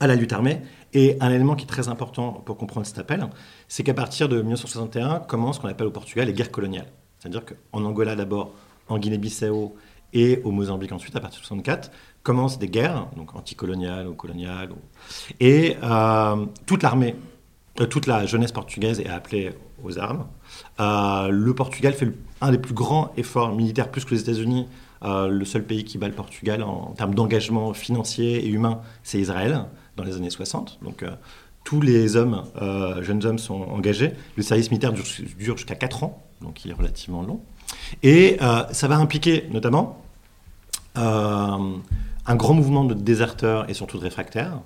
à 0.00 0.06
la 0.06 0.14
lutte 0.14 0.32
armée. 0.32 0.60
Et 0.94 1.16
un 1.20 1.30
élément 1.30 1.56
qui 1.56 1.64
est 1.64 1.68
très 1.68 1.88
important 1.88 2.32
pour 2.32 2.56
comprendre 2.56 2.86
cet 2.86 2.98
appel, 2.98 3.26
c'est 3.66 3.82
qu'à 3.82 3.94
partir 3.94 4.28
de 4.28 4.36
1961 4.36 5.20
commence 5.20 5.56
ce 5.56 5.60
qu'on 5.60 5.68
appelle 5.68 5.86
au 5.86 5.92
Portugal 5.92 6.26
les 6.26 6.32
guerres 6.34 6.50
coloniales. 6.50 6.92
C'est-à-dire 7.18 7.44
qu'en 7.44 7.84
Angola 7.84 8.14
d'abord, 8.14 8.54
en 8.88 8.98
Guinée-Bissau 8.98 9.74
et 10.12 10.40
au 10.44 10.50
Mozambique 10.50 10.92
ensuite, 10.92 11.16
à 11.16 11.20
partir 11.20 11.40
de 11.40 11.46
64, 11.46 11.90
commencent 12.22 12.58
des 12.58 12.68
guerres, 12.68 13.08
donc 13.16 13.34
anticoloniales 13.34 14.06
ou 14.08 14.14
coloniales. 14.14 14.70
Et 15.40 15.76
euh, 15.82 16.46
toute 16.66 16.82
l'armée, 16.82 17.16
euh, 17.80 17.86
toute 17.86 18.06
la 18.06 18.26
jeunesse 18.26 18.52
portugaise 18.52 19.00
est 19.00 19.08
appelée 19.08 19.52
aux 19.82 19.98
armes. 19.98 20.26
Euh, 20.80 21.28
le 21.28 21.54
Portugal 21.54 21.94
fait 21.94 22.08
un 22.40 22.50
des 22.50 22.58
plus 22.58 22.74
grands 22.74 23.12
efforts 23.16 23.54
militaires, 23.54 23.90
plus 23.90 24.04
que 24.04 24.14
les 24.14 24.20
États-Unis. 24.20 24.68
le 25.02 25.44
seul 25.44 25.64
pays 25.64 25.84
qui 25.84 25.98
bat 25.98 26.08
le 26.08 26.14
Portugal 26.14 26.62
en, 26.62 26.94
termes 26.96 27.14
d'engagement 27.14 27.72
financier 27.72 28.44
et 28.44 28.48
humain, 28.48 28.80
c'est 29.02 29.18
Israël 29.18 29.64
dans 29.96 30.04
les 30.04 30.16
années 30.16 30.30
60. 30.30 30.78
Donc 30.82 31.04
tous 31.64 31.80
les 31.80 32.14
hommes, 32.16 32.44
jeunes 33.00 33.24
hommes, 33.24 33.38
sont 33.38 33.62
engagés. 33.62 34.12
Le 34.36 34.42
service 34.44 34.70
militaire 34.70 34.92
dure, 34.92 35.04
dure 35.38 35.56
jusqu'à 35.56 35.74
4 35.74 36.04
ans, 36.04 36.22
donc 36.40 36.64
il 36.64 36.70
est 36.70 36.74
relativement 36.74 37.22
long. 37.22 37.40
Et 38.02 38.38
ça 38.72 38.88
va 38.88 38.96
impliquer 38.96 39.48
notamment 39.50 40.02
un 40.94 42.36
grand 42.36 42.54
mouvement 42.54 42.84
de 42.84 42.94
déserteurs 42.94 43.68
et 43.68 43.74
surtout 43.74 43.98
de 43.98 44.02
réfractaires. 44.02 44.60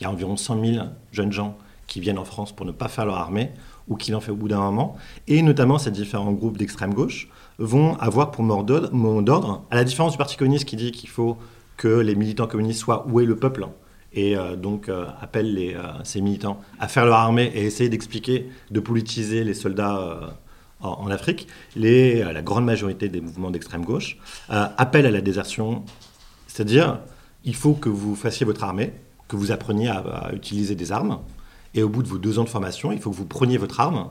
Il 0.00 0.04
y 0.04 0.06
a 0.06 0.10
environ 0.10 0.36
100 0.36 0.64
000 0.64 0.86
jeunes 1.12 1.32
gens 1.32 1.56
qui 1.86 2.00
viennent 2.00 2.18
en 2.18 2.24
France 2.24 2.52
pour 2.52 2.66
ne 2.66 2.72
pas 2.72 2.88
faire 2.88 3.04
leur 3.06 3.16
armée 3.16 3.50
ou 3.88 3.96
qui 3.96 4.10
l'ont 4.12 4.20
fait 4.20 4.30
au 4.30 4.36
bout 4.36 4.48
d'un 4.48 4.60
moment. 4.60 4.96
Et 5.28 5.42
notamment, 5.42 5.78
ces 5.78 5.90
différents 5.90 6.32
groupes 6.32 6.56
d'extrême 6.56 6.94
gauche 6.94 7.28
vont 7.58 7.96
avoir 7.98 8.30
pour 8.30 8.44
mot 8.44 8.62
d'ordre, 9.22 9.62
à 9.70 9.76
la 9.76 9.84
différence 9.84 10.12
du 10.12 10.18
Parti 10.18 10.36
communiste 10.36 10.64
qui 10.64 10.76
dit 10.76 10.92
qu'il 10.92 11.08
faut 11.08 11.36
que 11.76 11.88
les 11.88 12.14
militants 12.14 12.46
communistes 12.46 12.80
soient 12.80 13.06
où 13.08 13.20
est 13.20 13.24
le 13.24 13.36
peuple, 13.36 13.66
et 14.14 14.36
euh, 14.36 14.56
donc 14.56 14.88
euh, 14.88 15.06
euh, 15.34 15.82
ces 16.04 16.20
militants 16.20 16.60
à 16.78 16.88
faire 16.88 17.06
leur 17.06 17.16
armée 17.16 17.50
et 17.54 17.64
essayer 17.64 17.88
d'expliquer, 17.88 18.48
de 18.70 18.80
politiser 18.80 19.44
les 19.44 19.54
soldats 19.54 20.36
en, 20.82 21.10
Afrique. 21.10 21.48
Les, 21.76 22.22
la 22.22 22.42
grande 22.42 22.64
majorité 22.64 23.08
des 23.08 23.20
mouvements 23.20 23.50
d'extrême 23.50 23.84
gauche 23.84 24.18
appellent 24.48 25.06
à 25.06 25.10
la 25.10 25.20
désertion 25.20 25.84
c'est-à-dire, 26.52 26.98
il 27.44 27.54
faut 27.54 27.72
que 27.72 27.88
vous 27.88 28.14
fassiez 28.14 28.44
votre 28.44 28.62
armée, 28.62 28.92
que 29.26 29.36
vous 29.36 29.52
appreniez 29.52 29.88
à, 29.88 30.30
utiliser 30.34 30.74
des 30.74 30.92
armes, 30.92 31.20
et 31.74 31.82
au 31.82 31.88
bout 31.88 32.02
de 32.02 32.08
vos 32.08 32.18
deux 32.18 32.38
ans 32.38 32.44
de 32.44 32.48
formation, 32.50 32.92
il 32.92 33.00
faut 33.00 33.10
que 33.10 33.16
vous 33.16 33.24
preniez 33.24 33.56
votre 33.56 33.80
arme 33.80 34.10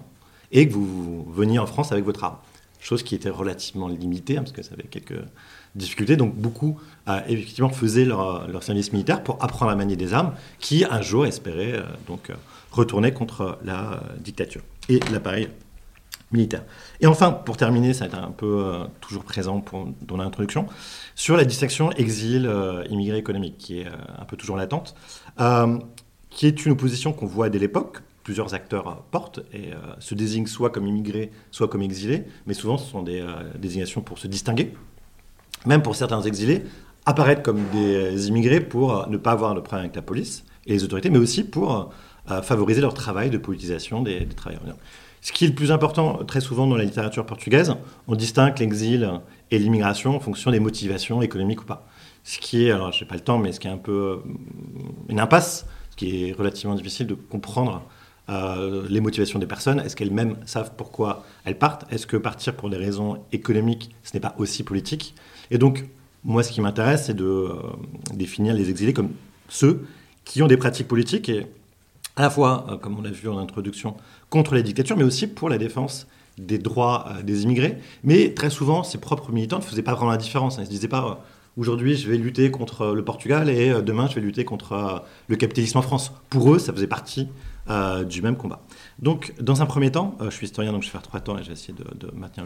et 0.52 0.68
que 0.68 0.74
vous 0.74 1.32
veniez 1.32 1.60
en 1.60 1.68
France 1.68 1.92
avec 1.92 2.04
votre 2.04 2.24
arme. 2.24 2.38
Chose 2.80 3.04
qui 3.04 3.14
était 3.14 3.30
relativement 3.30 3.88
limitée, 3.88 4.38
hein, 4.38 4.42
parce 4.42 4.54
que 4.54 4.64
ça 4.64 4.74
avait 4.74 4.88
quelques 4.88 5.22
difficultés. 5.76 6.16
Donc 6.16 6.34
beaucoup, 6.34 6.80
euh, 7.08 7.22
effectivement, 7.28 7.70
faisaient 7.70 8.06
leur, 8.06 8.64
service 8.64 8.92
militaire 8.92 9.24
pour 9.24 9.38
apprendre 9.44 9.72
à 9.72 9.76
manier 9.76 9.96
des 9.96 10.16
armes, 10.16 10.34
qui 10.58 10.84
un 10.84 11.04
jour 11.04 11.28
espéraient 11.28 11.74
euh, 11.74 11.84
donc, 12.08 12.32
euh, 12.32 12.36
retourner 12.72 13.14
contre 13.14 13.60
la 13.64 14.02
dictature 14.18 14.64
et 14.90 15.00
l'appareil 15.12 15.48
Et 17.00 17.08
enfin, 17.08 17.32
pour 17.32 17.58
terminer, 17.58 17.94
ça 17.94 18.06
a 18.06 18.08
été 18.08 18.16
un 18.16 18.32
peu 18.32 18.74
toujours 19.02 19.24
présent 19.24 19.64
dans 20.02 20.18
l'introduction, 20.18 20.66
sur 21.16 21.36
la 21.36 21.44
distinction 21.44 21.92
exil-immigré 21.92 23.18
euh, 23.18 23.20
économique, 23.20 23.58
qui 23.58 23.82
est 23.82 23.88
euh, 23.88 23.92
un 24.18 24.26
peu 24.26 24.38
toujours 24.38 24.56
latente, 24.56 24.96
euh, 25.40 25.78
qui 26.30 26.48
est 26.48 26.66
une 26.66 26.72
opposition 26.72 27.12
qu'on 27.12 27.26
voit 27.26 27.50
dès 27.50 27.60
l'époque. 27.60 27.98
Plusieurs 28.24 28.54
acteurs 28.54 29.04
portent 29.10 29.40
et 29.52 29.72
se 29.98 30.14
désignent 30.14 30.46
soit 30.46 30.70
comme 30.70 30.86
immigrés, 30.86 31.32
soit 31.50 31.68
comme 31.68 31.82
exilés, 31.82 32.24
mais 32.46 32.54
souvent 32.54 32.78
ce 32.78 32.88
sont 32.88 33.02
des 33.02 33.26
désignations 33.58 34.02
pour 34.02 34.20
se 34.20 34.28
distinguer. 34.28 34.76
Même 35.66 35.82
pour 35.82 35.96
certains 35.96 36.22
exilés, 36.22 36.62
apparaître 37.08 37.42
comme 37.42 37.64
des 37.74 38.28
immigrés 38.28 38.62
pour 38.62 39.10
ne 39.10 39.18
pas 39.18 39.32
avoir 39.32 39.56
de 39.56 39.60
problème 39.60 39.86
avec 39.86 39.96
la 39.96 40.04
police 40.04 40.46
et 40.68 40.74
les 40.74 40.84
autorités, 40.84 41.10
mais 41.10 41.18
aussi 41.18 41.44
pour 41.44 41.92
favoriser 42.44 42.80
leur 42.80 42.94
travail 42.94 43.32
de 43.32 43.40
politisation 43.40 44.04
des, 44.04 44.20
des 44.20 44.36
travailleurs. 44.36 44.62
Ce 45.22 45.32
qui 45.32 45.46
est 45.46 45.48
le 45.48 45.54
plus 45.54 45.72
important, 45.72 46.24
très 46.26 46.42
souvent 46.42 46.66
dans 46.66 46.76
la 46.76 46.84
littérature 46.84 47.26
portugaise, 47.26 47.76
on 48.08 48.16
distingue 48.16 48.58
l'exil 48.58 49.10
et 49.52 49.60
l'immigration 49.60 50.16
en 50.16 50.20
fonction 50.20 50.50
des 50.50 50.60
motivations 50.60 51.22
économiques 51.22 51.62
ou 51.62 51.66
pas. 51.66 51.88
Ce 52.24 52.40
qui 52.40 52.66
est, 52.66 52.72
alors 52.72 52.92
je 52.92 53.04
n'ai 53.04 53.08
pas 53.08 53.16
le 53.16 53.22
temps, 53.22 53.38
mais 53.38 53.52
ce 53.52 53.60
qui 53.60 53.68
est 53.68 53.72
un 53.72 53.78
peu 53.78 53.92
euh, 53.92 54.18
une 55.10 55.20
impasse, 55.20 55.68
ce 55.92 55.96
qui 55.96 56.26
est 56.26 56.32
relativement 56.34 56.76
difficile 56.76 57.06
de 57.06 57.14
comprendre 57.14 57.84
euh, 58.30 58.86
les 58.90 59.00
motivations 59.00 59.38
des 59.38 59.46
personnes. 59.46 59.80
Est-ce 59.80 59.96
qu'elles-mêmes 59.96 60.38
savent 60.46 60.72
pourquoi 60.76 61.24
elles 61.46 61.58
partent? 61.58 61.92
Est-ce 61.92 62.08
que 62.08 62.18
partir 62.18 62.56
pour 62.56 62.70
des 62.70 62.78
raisons 62.78 63.20
économiques, 63.32 63.96
ce 64.04 64.14
n'est 64.14 64.20
pas 64.22 64.36
aussi 64.40 64.64
politique? 64.64 65.14
Et 65.52 65.58
donc, 65.58 65.86
moi, 66.24 66.42
ce 66.42 66.52
qui 66.52 66.62
m'intéresse, 66.62 67.06
c'est 67.06 67.16
de 67.16 67.26
euh, 67.26 67.54
définir 68.14 68.54
les 68.54 68.70
exilés 68.70 68.94
comme 68.94 69.12
ceux 69.50 69.86
qui 70.24 70.42
ont 70.42 70.48
des 70.48 70.58
pratiques 70.58 70.88
politiques 70.88 71.30
et 71.30 71.48
à 72.16 72.24
la 72.24 72.30
fois, 72.30 72.80
comme 72.82 72.98
on 73.00 73.02
l'a 73.02 73.12
vu 73.12 73.30
en 73.30 73.38
introduction, 73.38 73.96
contre 74.30 74.56
les 74.56 74.64
dictatures, 74.64 74.98
mais 74.98 75.04
aussi 75.04 75.28
pour 75.28 75.50
la 75.50 75.58
défense 75.58 76.08
des 76.38 76.58
droits 76.58 77.06
euh, 77.10 77.24
des 77.24 77.44
immigrés. 77.44 77.78
Mais 78.04 78.34
très 78.34 78.50
souvent, 78.50 78.84
ses 78.84 78.98
propres 78.98 79.32
militants 79.32 79.58
ne 79.58 79.64
faisaient 79.64 79.84
pas 79.84 79.94
vraiment 79.94 80.12
la 80.12 80.18
différence. 80.18 80.58
Ils 80.58 80.62
ne 80.62 80.66
se 80.66 80.70
disaient 80.70 80.88
pas 80.88 81.06
euh, 81.06 81.14
aujourd'hui 81.58 81.96
je 81.96 82.10
vais 82.10 82.18
lutter 82.18 82.50
contre 82.52 82.82
euh, 82.82 82.96
le 82.96 83.04
Portugal 83.04 83.50
et 83.50 83.82
demain 83.82 84.08
je 84.08 84.16
vais 84.16 84.22
lutter 84.22 84.46
contre 84.46 85.04
le 85.28 85.36
capitalisme 85.36 85.78
en 85.78 85.82
France. 85.82 86.12
Pour 86.30 86.54
eux, 86.54 86.60
ça 86.60 86.74
faisait 86.74 86.88
partie 86.88 87.28
du 88.10 88.22
même 88.22 88.36
combat. 88.36 88.64
Donc, 89.00 89.34
dans 89.40 89.62
un 89.62 89.66
premier 89.66 89.92
temps, 89.92 90.18
je 90.20 90.30
suis 90.32 90.48
historien, 90.48 90.74
donc 90.74 90.82
je 90.82 90.88
vais 90.88 90.92
faire 90.92 91.02
trois 91.02 91.22
temps 91.22 91.38
et 91.38 91.44
je 91.44 91.48
vais 91.48 91.54
essayer 91.54 91.74
de, 91.74 91.86
de 92.06 92.12
maintenir 92.14 92.46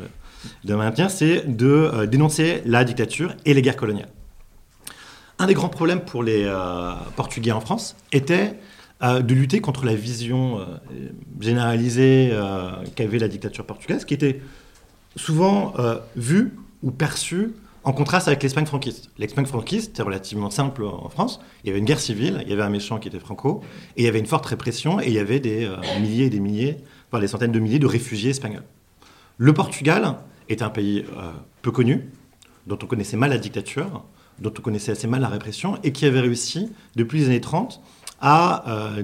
de 0.63 0.75
maintenir, 0.75 1.09
c'est 1.09 1.47
de 1.47 2.05
dénoncer 2.05 2.61
la 2.65 2.83
dictature 2.83 3.33
et 3.43 3.55
les 3.55 3.63
guerres 3.63 3.77
coloniales. 3.77 4.11
Un 5.39 5.47
des 5.47 5.55
grands 5.55 5.69
problèmes 5.69 6.01
pour 6.01 6.21
les 6.21 6.47
Portugais 7.15 7.53
en 7.53 7.59
France 7.59 7.95
était 8.11 8.59
de 9.01 9.33
lutter 9.33 9.61
contre 9.61 9.85
la 9.85 9.95
vision 9.95 10.59
euh, 10.59 10.65
généralisée 11.39 12.29
euh, 12.31 12.71
qu'avait 12.95 13.19
la 13.19 13.27
dictature 13.27 13.65
portugaise, 13.65 14.05
qui 14.05 14.13
était 14.13 14.41
souvent 15.15 15.73
euh, 15.79 15.99
vue 16.15 16.53
ou 16.81 16.91
perçue 16.91 17.53
en 17.83 17.93
contraste 17.93 18.27
avec 18.27 18.41
l'Espagne 18.41 18.65
franquiste. 18.65 19.11
L'Espagne 19.17 19.45
franquiste 19.45 19.91
était 19.91 20.01
relativement 20.01 20.49
simple 20.49 20.83
en 20.83 21.09
France. 21.09 21.39
Il 21.63 21.67
y 21.67 21.69
avait 21.69 21.79
une 21.79 21.85
guerre 21.85 21.99
civile, 21.99 22.41
il 22.43 22.49
y 22.49 22.53
avait 22.53 22.63
un 22.63 22.69
méchant 22.69 22.97
qui 22.97 23.07
était 23.07 23.19
Franco, 23.19 23.61
et 23.95 24.01
il 24.01 24.05
y 24.05 24.07
avait 24.07 24.19
une 24.19 24.25
forte 24.25 24.45
répression, 24.47 24.99
et 24.99 25.07
il 25.07 25.13
y 25.13 25.19
avait 25.19 25.39
des 25.39 25.69
milliers 26.01 26.25
et 26.25 26.29
des 26.31 26.39
milliers, 26.39 26.77
voire 27.11 27.21
des 27.21 27.27
centaines 27.27 27.51
de 27.51 27.59
milliers 27.59 27.77
de 27.77 27.85
réfugiés 27.85 28.31
espagnols. 28.31 28.63
Le 29.37 29.53
Portugal 29.53 30.15
est 30.49 30.63
un 30.63 30.69
pays 30.69 31.05
peu 31.61 31.69
connu, 31.69 32.09
dont 32.65 32.79
on 32.81 32.87
connaissait 32.87 33.17
mal 33.17 33.29
la 33.29 33.37
dictature, 33.37 34.03
dont 34.39 34.53
on 34.57 34.61
connaissait 34.61 34.91
assez 34.91 35.07
mal 35.07 35.21
la 35.21 35.29
répression, 35.29 35.77
et 35.83 35.91
qui 35.91 36.07
avait 36.07 36.21
réussi, 36.21 36.71
depuis 36.95 37.19
les 37.19 37.25
années 37.27 37.41
30, 37.41 37.81
à, 38.21 38.97
euh, 38.97 39.03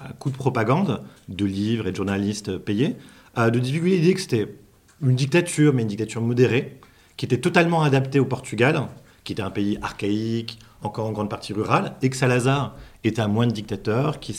à 0.00 0.12
coup 0.12 0.30
de 0.30 0.36
propagande, 0.36 1.02
de 1.28 1.44
livres 1.44 1.86
et 1.86 1.90
de 1.90 1.96
journalistes 1.96 2.58
payés, 2.58 2.96
de 3.36 3.58
divulguer 3.58 3.96
l'idée 3.96 4.14
que 4.14 4.20
c'était 4.20 4.54
une 5.02 5.16
dictature, 5.16 5.72
mais 5.72 5.82
une 5.82 5.88
dictature 5.88 6.20
modérée, 6.20 6.78
qui 7.16 7.24
était 7.24 7.40
totalement 7.40 7.82
adaptée 7.82 8.20
au 8.20 8.24
Portugal, 8.24 8.86
qui 9.24 9.32
était 9.32 9.42
un 9.42 9.50
pays 9.50 9.78
archaïque, 9.82 10.58
encore 10.82 11.06
en 11.06 11.12
grande 11.12 11.30
partie 11.30 11.52
rural, 11.52 11.94
et 12.02 12.10
que 12.10 12.16
Salazar 12.16 12.76
était 13.04 13.22
un 13.22 13.28
moine 13.28 13.50
dictateur 13.50 14.20
qui, 14.20 14.36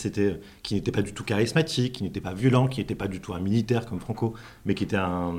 n'était 0.71 0.91
pas 0.91 1.01
du 1.01 1.13
tout 1.13 1.23
charismatique, 1.23 1.93
qui 1.93 2.03
n'était 2.03 2.21
pas 2.21 2.33
violent, 2.33 2.67
qui 2.67 2.79
n'était 2.79 2.95
pas 2.95 3.07
du 3.07 3.19
tout 3.19 3.33
un 3.33 3.39
militaire 3.39 3.85
comme 3.85 3.99
Franco, 3.99 4.35
mais 4.65 4.75
qui 4.75 4.83
était 4.83 4.95
un, 4.95 5.35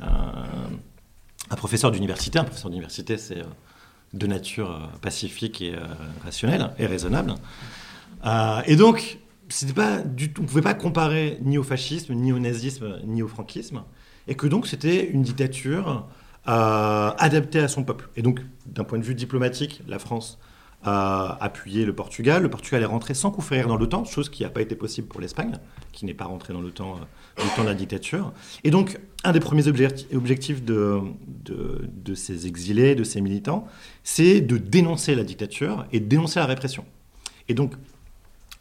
un, 0.00 1.56
professeur 1.56 1.90
d'université. 1.90 2.38
Un 2.38 2.44
professeur 2.44 2.70
d'université, 2.70 3.18
c'est 3.18 3.40
euh, 3.40 3.44
de 4.14 4.26
nature 4.26 4.70
euh, 4.70 4.98
pacifique 5.00 5.60
et 5.60 5.74
rationnelle 6.24 6.70
et 6.78 6.86
raisonnable. 6.86 7.34
Euh, 8.26 8.62
et 8.66 8.76
donc, 8.76 9.18
on 9.62 10.42
ne 10.42 10.46
pouvait 10.46 10.62
pas 10.62 10.74
comparer 10.74 11.38
ni 11.42 11.58
au 11.58 11.62
fascisme, 11.62 12.14
ni 12.14 12.32
au 12.32 12.38
nazisme, 12.38 12.98
ni 13.04 13.22
au 13.22 13.28
franquisme, 13.28 13.82
et 14.26 14.34
que 14.34 14.46
donc 14.46 14.66
c'était 14.66 15.06
une 15.06 15.22
dictature 15.22 16.06
euh, 16.48 17.10
adaptée 17.18 17.60
à 17.60 17.68
son 17.68 17.84
peuple. 17.84 18.08
Et 18.16 18.22
donc, 18.22 18.40
d'un 18.66 18.84
point 18.84 18.98
de 18.98 19.04
vue 19.04 19.14
diplomatique, 19.14 19.82
la 19.86 19.98
France 19.98 20.38
a 20.82 21.38
appuyé 21.40 21.84
le 21.84 21.94
Portugal. 21.94 22.42
Le 22.42 22.50
Portugal 22.50 22.82
est 22.82 22.86
rentré 22.86 23.14
sans 23.14 23.30
coup 23.30 23.40
férir 23.40 23.66
dans 23.68 23.76
l'OTAN, 23.76 24.04
chose 24.04 24.28
qui 24.28 24.42
n'a 24.42 24.50
pas 24.50 24.60
été 24.60 24.74
possible 24.74 25.08
pour 25.08 25.20
l'Espagne, 25.20 25.58
qui 25.92 26.04
n'est 26.04 26.14
pas 26.14 26.26
rentrée 26.26 26.52
dans 26.52 26.60
l'OTAN 26.60 26.96
euh, 26.96 27.42
du 27.42 27.48
temps 27.50 27.62
de 27.62 27.68
la 27.68 27.74
dictature. 27.74 28.32
Et 28.62 28.70
donc, 28.70 28.98
un 29.24 29.32
des 29.32 29.40
premiers 29.40 29.66
objectifs 29.68 30.64
de, 30.64 31.00
de 31.44 32.14
ces 32.14 32.46
exilés, 32.46 32.94
de 32.94 33.04
ces 33.04 33.20
militants, 33.20 33.66
c'est 34.04 34.40
de 34.40 34.58
dénoncer 34.58 35.14
la 35.14 35.24
dictature 35.24 35.86
et 35.92 35.98
de 35.98 36.06
dénoncer 36.06 36.38
la 36.38 36.46
répression. 36.46 36.84
Et 37.48 37.54
donc, 37.54 37.72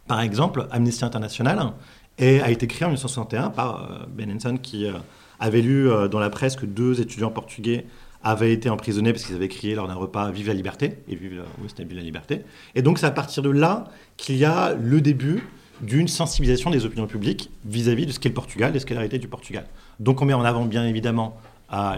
par 0.08 0.22
exemple, 0.22 0.68
Amnesty 0.72 1.04
International 1.04 1.72
a 2.20 2.52
été 2.52 2.68
créé 2.68 2.86
en 2.86 2.90
1961 2.90 3.50
par 3.50 3.92
euh, 3.92 4.06
Ben 4.10 4.32
Henson 4.32 4.58
qui 4.62 4.86
euh, 4.86 4.94
avait 5.40 5.62
lu 5.62 5.90
euh, 5.90 6.08
dans 6.08 6.20
la 6.20 6.30
presse 6.30 6.56
que 6.56 6.66
deux 6.66 7.02
étudiants 7.02 7.32
portugais 7.32 7.86
avaient 8.24 8.54
été 8.54 8.70
emprisonnés 8.70 9.12
parce 9.12 9.26
qu'ils 9.26 9.36
avaient 9.36 9.50
crié 9.50 9.76
lors 9.76 9.88
d'un 9.88 9.96
repas 9.96 10.32
Vive 10.32 10.48
la 10.48 10.54
liberté 10.54 10.98
et 11.08 11.16
Vive, 11.16 11.44
la 11.78 12.02
liberté. 12.02 12.42
Et 12.74 12.82
donc 12.82 12.98
c'est 12.98 13.06
à 13.06 13.12
partir 13.12 13.44
de 13.44 13.50
là 13.50 13.86
qu'il 14.18 14.38
y 14.38 14.46
a 14.46 14.74
le 14.74 15.02
début 15.02 15.44
d'une 15.82 16.08
sensibilisation 16.08 16.70
des 16.70 16.86
opinions 16.86 17.06
publiques 17.06 17.52
vis-à-vis 17.66 18.06
de 18.06 18.12
ce 18.12 18.20
qu'est 18.20 18.30
le 18.30 18.36
Portugal 18.36 18.76
et 18.76 18.80
ce 18.80 18.86
qu'est 18.86 18.94
la 18.94 19.02
réalité 19.02 19.20
du 19.20 19.28
Portugal. 19.28 19.68
Donc 20.00 20.22
on 20.22 20.26
met 20.26 20.34
en 20.34 20.44
avant 20.44 20.66
bien 20.66 20.88
évidemment 20.88 21.38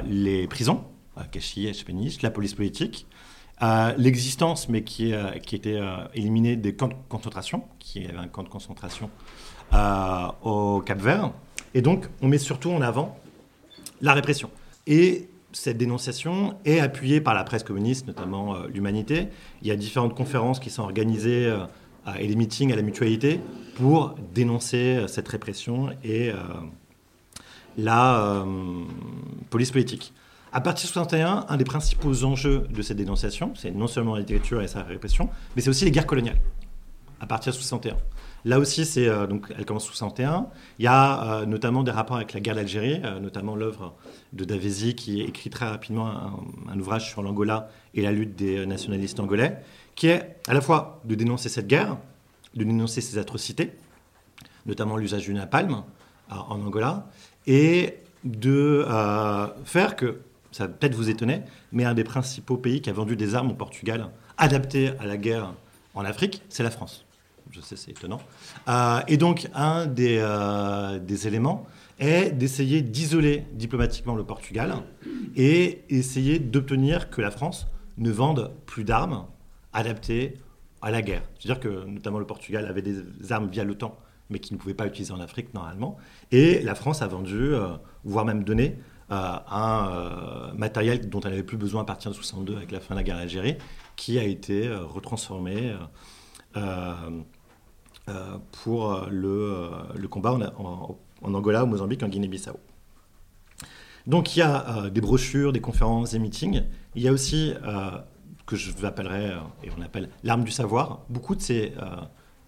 les 0.10 0.48
prisons, 0.48 0.84
la 1.16 2.32
police 2.32 2.56
politique, 2.56 3.06
l'existence, 3.98 4.70
mais 4.70 4.84
qui, 4.84 5.14
qui 5.44 5.56
était 5.56 5.80
éliminée 6.14 6.56
des 6.56 6.76
camps 6.76 6.90
de 6.90 6.96
concentration, 7.10 7.64
qui 7.80 8.06
avait 8.06 8.18
un 8.18 8.28
camp 8.28 8.44
de 8.44 8.50
concentration 8.50 9.10
au 10.44 10.82
Cap 10.86 11.00
Vert. 11.00 11.32
Et 11.74 11.82
donc, 11.82 12.06
on 12.22 12.28
met 12.28 12.38
surtout 12.38 12.72
en 12.72 12.82
avant 12.82 13.18
la 14.02 14.14
répression. 14.14 14.50
Et 14.86 15.28
cette 15.54 15.78
dénonciation 15.78 16.56
est 16.66 16.80
appuyée 16.80 17.20
par 17.20 17.34
la 17.34 17.44
presse 17.44 17.64
communiste, 17.64 18.06
notamment 18.08 18.56
l'Humanité. 18.68 19.28
Il 19.62 19.68
y 19.68 19.72
a 19.72 19.76
différentes 19.76 20.16
conférences 20.16 20.60
qui 20.60 20.70
sont 20.70 20.84
organisées 20.84 21.52
et 22.20 22.28
des 22.28 22.36
meetings 22.36 22.72
à 22.72 22.76
la 22.76 22.84
mutualité 22.84 23.42
pour 23.76 24.16
dénoncer 24.34 25.06
cette 25.08 25.28
répression 25.28 25.90
et 26.04 26.32
la 27.78 28.46
police 29.50 29.72
politique. 29.72 30.14
À 30.54 30.62
partir 30.62 30.88
de 30.88 30.94
61, 30.94 31.46
un 31.50 31.58
des 31.58 31.66
principaux 31.66 32.24
enjeux 32.24 32.68
de 32.70 32.82
cette 32.82 32.98
dénonciation, 32.98 33.54
c'est 33.56 33.72
non 33.72 33.88
seulement 33.88 34.14
la 34.14 34.22
littérature 34.22 34.62
et 34.62 34.68
sa 34.68 34.84
répression, 34.84 35.30
mais 35.56 35.62
c'est 35.62 35.70
aussi 35.70 35.86
les 35.86 35.92
guerres 35.92 36.08
coloniales. 36.08 36.40
À 37.20 37.26
partir 37.26 37.52
de 37.52 37.58
61. 37.58 37.98
Là 38.46 38.60
aussi, 38.60 38.86
c'est 38.86 39.08
euh, 39.08 39.28
donc 39.28 39.52
elle 39.58 39.66
commence 39.66 39.84
en 39.84 39.88
61. 39.88 40.48
Il 40.80 40.86
y 40.86 40.88
a 40.88 41.42
euh, 41.42 41.46
notamment 41.46 41.84
des 41.84 41.92
rapports 41.92 42.16
avec 42.16 42.34
la 42.34 42.40
guerre 42.40 42.56
d'Algérie, 42.56 43.02
euh, 43.04 43.20
notamment 43.20 43.56
l'œuvre 43.56 43.96
de 44.32 44.46
Davesi 44.46 44.96
qui 44.96 45.22
écrit 45.22 45.50
très 45.50 45.68
rapidement 45.68 46.10
un, 46.70 46.80
ouvrage 46.80 47.10
sur 47.10 47.22
l'Angola 47.22 47.70
et 47.94 48.02
la 48.02 48.12
lutte 48.12 48.36
des 48.36 48.66
nationalistes 48.66 49.20
angolais, 49.20 49.58
qui 49.96 50.08
est 50.08 50.38
à 50.48 50.54
la 50.54 50.62
fois 50.62 51.02
de 51.04 51.16
dénoncer 51.16 51.50
cette 51.50 51.68
guerre, 51.68 51.98
de 52.54 52.64
dénoncer 52.64 53.02
ces 53.02 53.18
atrocités, 53.18 53.72
notamment 54.66 54.96
l'usage 54.96 55.24
du 55.24 55.34
napalm 55.34 55.84
en 56.30 56.62
Angola, 56.62 57.08
et 57.48 57.96
de 58.24 58.86
faire 59.66 59.96
que 59.96 60.20
ça 60.58 60.68
peut-être 60.68 60.96
vous 60.96 61.10
étonner, 61.10 61.42
mais 61.72 61.86
un 61.86 61.94
des 61.94 62.04
principaux 62.04 62.58
pays 62.58 62.82
qui 62.82 62.90
a 62.90 62.94
vendu 62.94 63.16
des 63.16 63.36
armes 63.36 63.52
au 63.52 63.54
Portugal 63.54 64.10
adaptées 64.38 64.92
à 65.00 65.06
la 65.06 65.18
guerre 65.18 65.54
en 65.94 66.04
Afrique, 66.04 66.42
c'est 66.50 66.64
la 66.64 66.72
France. 66.72 67.06
Je 67.52 67.62
sais, 67.62 67.76
c'est 67.76 67.92
étonnant. 67.92 68.20
Euh, 68.68 69.00
et 69.08 69.18
donc, 69.18 69.48
un 69.54 69.86
des, 69.86 70.18
euh, 70.20 71.00
des 71.00 71.28
éléments 71.28 71.66
est 72.00 72.32
d'essayer 72.32 72.82
d'isoler 72.82 73.46
diplomatiquement 73.54 74.16
le 74.16 74.24
Portugal 74.24 74.76
et 75.36 75.84
essayer 75.90 76.40
d'obtenir 76.40 77.10
que 77.10 77.22
la 77.22 77.32
France 77.32 77.68
ne 77.98 78.12
vende 78.12 78.52
plus 78.66 78.84
d'armes 78.84 79.26
adaptées 79.74 80.36
à 80.82 80.92
la 80.92 81.02
guerre. 81.02 81.24
C'est-à-dire 81.40 81.60
que 81.60 81.86
notamment 81.86 82.20
le 82.20 82.26
Portugal 82.26 82.66
avait 82.66 82.82
des 82.82 83.02
armes 83.32 83.48
via 83.50 83.64
l'OTAN, 83.64 83.98
mais 84.30 84.40
qui 84.40 84.54
ne 84.54 84.60
pouvait 84.60 84.74
pas 84.74 84.88
utiliser 84.88 85.14
en 85.14 85.20
Afrique 85.20 85.54
normalement. 85.54 85.98
Et 86.32 86.62
la 86.62 86.76
France 86.76 87.02
a 87.02 87.08
vendu, 87.08 87.38
euh, 87.38 87.70
voire 88.04 88.26
même 88.26 88.44
donné, 88.44 88.78
un 89.10 89.90
euh, 89.90 90.54
matériel 90.54 91.10
dont 91.10 91.20
elle 91.22 91.32
n'avait 91.32 91.44
plus 91.44 91.58
besoin 91.58 91.82
à 91.82 91.86
partir 91.86 92.12
de 92.12 92.16
62 92.16 92.56
avec 92.56 92.72
la 92.72 92.80
fin 92.80 92.94
de 92.94 93.00
la 93.00 93.04
guerre 93.04 93.18
d'Algérie, 93.18 93.58
qui 93.96 94.20
a 94.20 94.24
été 94.24 94.68
euh, 94.68 94.84
retransformé 94.84 95.76
euh, 96.56 96.94
pour 98.64 99.08
le, 99.10 100.08
combat 100.10 100.38
en, 100.58 100.98
Angola, 101.22 101.64
au 101.64 101.68
Mozambique, 101.68 102.04
en 102.04 102.08
Guinée-Bissau. 102.08 102.60
Donc 104.06 104.36
il 104.36 104.40
y 104.40 104.42
a 104.42 104.90
des 104.90 105.02
brochures, 105.02 105.52
des 105.52 105.60
conférences, 105.60 106.12
des 106.12 106.20
meetings. 106.20 106.64
Il 106.96 107.02
y 107.02 107.10
a 107.10 107.12
aussi 107.12 107.54
que 108.46 108.56
je 108.56 108.86
appellerais, 108.86 109.34
et 109.62 109.70
on 109.78 109.82
appelle 109.82 110.10
l'arme 110.24 110.46
du 110.46 110.52
savoir. 110.52 111.02
Beaucoup 111.10 111.36
de 111.36 111.42
ces 111.42 111.74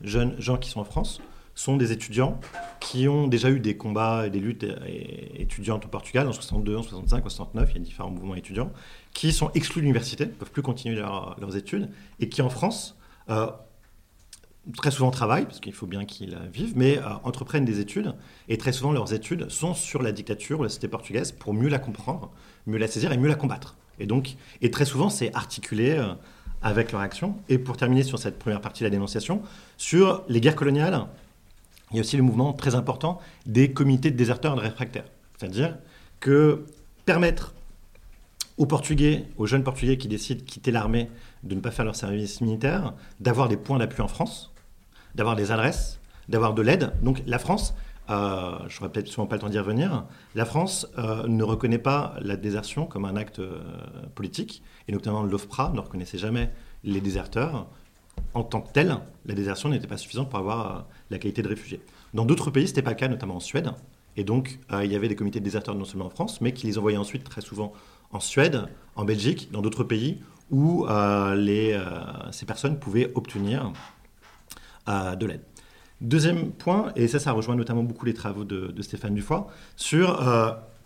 jeunes 0.01 0.39
gens 0.39 0.55
qui 0.55 0.69
sont 0.69 0.79
en 0.79 0.85
France 0.85 1.19
sont 1.59 1.75
des 1.75 1.91
étudiants 1.91 2.39
qui 2.79 3.09
ont 3.09 3.27
déjà 3.27 3.49
eu 3.49 3.59
des 3.59 3.75
combats 3.75 4.27
et 4.27 4.29
des 4.29 4.39
luttes 4.39 4.65
étudiantes 5.35 5.83
au 5.83 5.89
Portugal 5.89 6.25
en 6.25 6.31
62, 6.31 6.77
en 6.77 6.83
65, 6.83 7.25
en 7.25 7.29
69, 7.29 7.69
il 7.71 7.73
y 7.73 7.81
a 7.81 7.83
différents 7.83 8.09
mouvements 8.09 8.35
étudiants, 8.35 8.71
qui 9.13 9.33
sont 9.33 9.51
exclus 9.53 9.81
de 9.81 9.83
l'université, 9.83 10.25
ne 10.25 10.31
peuvent 10.31 10.51
plus 10.51 10.61
continuer 10.61 10.95
leurs 10.95 11.57
études, 11.57 11.89
et 12.21 12.29
qui 12.29 12.41
en 12.41 12.49
France, 12.49 12.97
euh, 13.29 13.47
très 14.77 14.89
souvent 14.89 15.11
travaillent, 15.11 15.43
parce 15.43 15.59
qu'il 15.59 15.73
faut 15.73 15.85
bien 15.85 16.05
qu'ils 16.05 16.37
vivent, 16.53 16.77
mais 16.77 16.97
euh, 16.97 17.01
entreprennent 17.25 17.65
des 17.65 17.81
études, 17.81 18.15
et 18.47 18.57
très 18.57 18.71
souvent 18.71 18.93
leurs 18.93 19.13
études 19.13 19.49
sont 19.49 19.73
sur 19.73 20.01
la 20.01 20.13
dictature 20.13 20.61
ou 20.61 20.63
la 20.63 20.69
cité 20.69 20.87
portugaise 20.87 21.33
pour 21.33 21.53
mieux 21.53 21.67
la 21.67 21.79
comprendre, 21.79 22.31
mieux 22.67 22.77
la 22.77 22.87
saisir 22.87 23.11
et 23.11 23.17
mieux 23.17 23.27
la 23.27 23.35
combattre. 23.35 23.75
Et 23.99 24.05
donc, 24.05 24.37
et 24.61 24.71
très 24.71 24.85
souvent, 24.85 25.09
c'est 25.09 25.35
articulé 25.35 25.91
euh, 25.91 26.13
avec 26.61 26.93
leur 26.93 27.01
action. 27.01 27.35
Et 27.49 27.57
pour 27.57 27.75
terminer 27.75 28.03
sur 28.03 28.17
cette 28.17 28.39
première 28.39 28.61
partie 28.61 28.83
de 28.83 28.85
la 28.85 28.91
dénonciation, 28.91 29.41
sur 29.75 30.23
les 30.29 30.39
guerres 30.39 30.55
coloniales, 30.55 31.05
il 31.91 31.97
y 31.97 31.99
a 31.99 32.01
aussi 32.01 32.17
le 32.17 32.23
mouvement 32.23 32.53
très 32.53 32.75
important 32.75 33.19
des 33.45 33.73
comités 33.73 34.11
de 34.11 34.17
déserteurs 34.17 34.53
et 34.53 34.55
de 34.57 34.61
réfractaires. 34.61 35.05
C'est-à-dire 35.37 35.77
que 36.19 36.65
permettre 37.05 37.53
aux 38.57 38.65
Portugais, 38.65 39.25
aux 39.37 39.47
jeunes 39.47 39.63
Portugais 39.63 39.97
qui 39.97 40.07
décident 40.07 40.41
de 40.41 40.45
quitter 40.45 40.71
l'armée, 40.71 41.09
de 41.43 41.55
ne 41.55 41.61
pas 41.61 41.71
faire 41.71 41.85
leur 41.85 41.95
service 41.95 42.41
militaire, 42.41 42.93
d'avoir 43.19 43.47
des 43.47 43.57
points 43.57 43.79
d'appui 43.79 44.01
en 44.01 44.07
France, 44.07 44.53
d'avoir 45.15 45.35
des 45.35 45.51
adresses, 45.51 45.99
d'avoir 46.27 46.53
de 46.53 46.61
l'aide. 46.61 46.91
Donc 47.01 47.23
la 47.25 47.39
France, 47.39 47.73
euh, 48.09 48.57
je 48.67 48.79
n'aurai 48.79 48.91
peut-être 48.91 49.07
souvent 49.07 49.27
pas 49.27 49.37
le 49.37 49.41
temps 49.41 49.49
d'y 49.49 49.57
revenir, 49.57 50.05
la 50.35 50.45
France 50.45 50.87
euh, 50.97 51.25
ne 51.27 51.43
reconnaît 51.43 51.79
pas 51.79 52.15
la 52.21 52.35
désertion 52.35 52.85
comme 52.85 53.05
un 53.05 53.15
acte 53.15 53.39
euh, 53.39 53.61
politique, 54.13 54.61
et 54.87 54.91
notamment 54.91 55.23
l'OFPRA 55.23 55.71
ne 55.73 55.79
reconnaissait 55.79 56.17
jamais 56.17 56.51
les 56.83 57.01
déserteurs 57.01 57.67
en 58.33 58.43
tant 58.43 58.61
que 58.61 58.71
tel, 58.71 58.97
la 59.25 59.33
désertion 59.33 59.69
n'était 59.69 59.87
pas 59.87 59.97
suffisante 59.97 60.29
pour 60.29 60.39
avoir 60.39 60.75
euh, 60.75 60.79
la 61.09 61.19
qualité 61.19 61.41
de 61.41 61.47
réfugié. 61.47 61.81
Dans 62.13 62.25
d'autres 62.25 62.51
pays, 62.51 62.67
ce 62.67 62.71
n'était 62.71 62.81
pas 62.81 62.91
le 62.91 62.95
cas, 62.95 63.07
notamment 63.07 63.35
en 63.35 63.39
Suède. 63.39 63.71
Et 64.17 64.23
donc, 64.23 64.59
euh, 64.71 64.83
il 64.83 64.91
y 64.91 64.95
avait 64.95 65.07
des 65.07 65.15
comités 65.15 65.39
de 65.39 65.45
déserteurs 65.45 65.75
non 65.75 65.85
seulement 65.85 66.07
en 66.07 66.09
France, 66.09 66.41
mais 66.41 66.53
qui 66.53 66.67
les 66.67 66.77
envoyaient 66.77 66.97
ensuite 66.97 67.23
très 67.23 67.41
souvent 67.41 67.73
en 68.11 68.19
Suède, 68.19 68.65
en 68.95 69.05
Belgique, 69.05 69.49
dans 69.51 69.61
d'autres 69.61 69.83
pays 69.83 70.19
où 70.51 70.87
euh, 70.87 72.31
ces 72.31 72.45
personnes 72.45 72.79
pouvaient 72.79 73.11
obtenir 73.13 73.71
de 74.87 75.25
l'aide. 75.27 75.43
Deuxième 76.01 76.49
point, 76.49 76.91
et 76.95 77.07
ça, 77.07 77.19
ça 77.19 77.33
rejoint 77.33 77.55
notamment 77.55 77.83
beaucoup 77.83 78.07
les 78.07 78.15
travaux 78.15 78.43
de, 78.43 78.67
de 78.67 78.81
Stéphane 78.81 79.13
Dufoy, 79.13 79.43
sur 79.75 80.19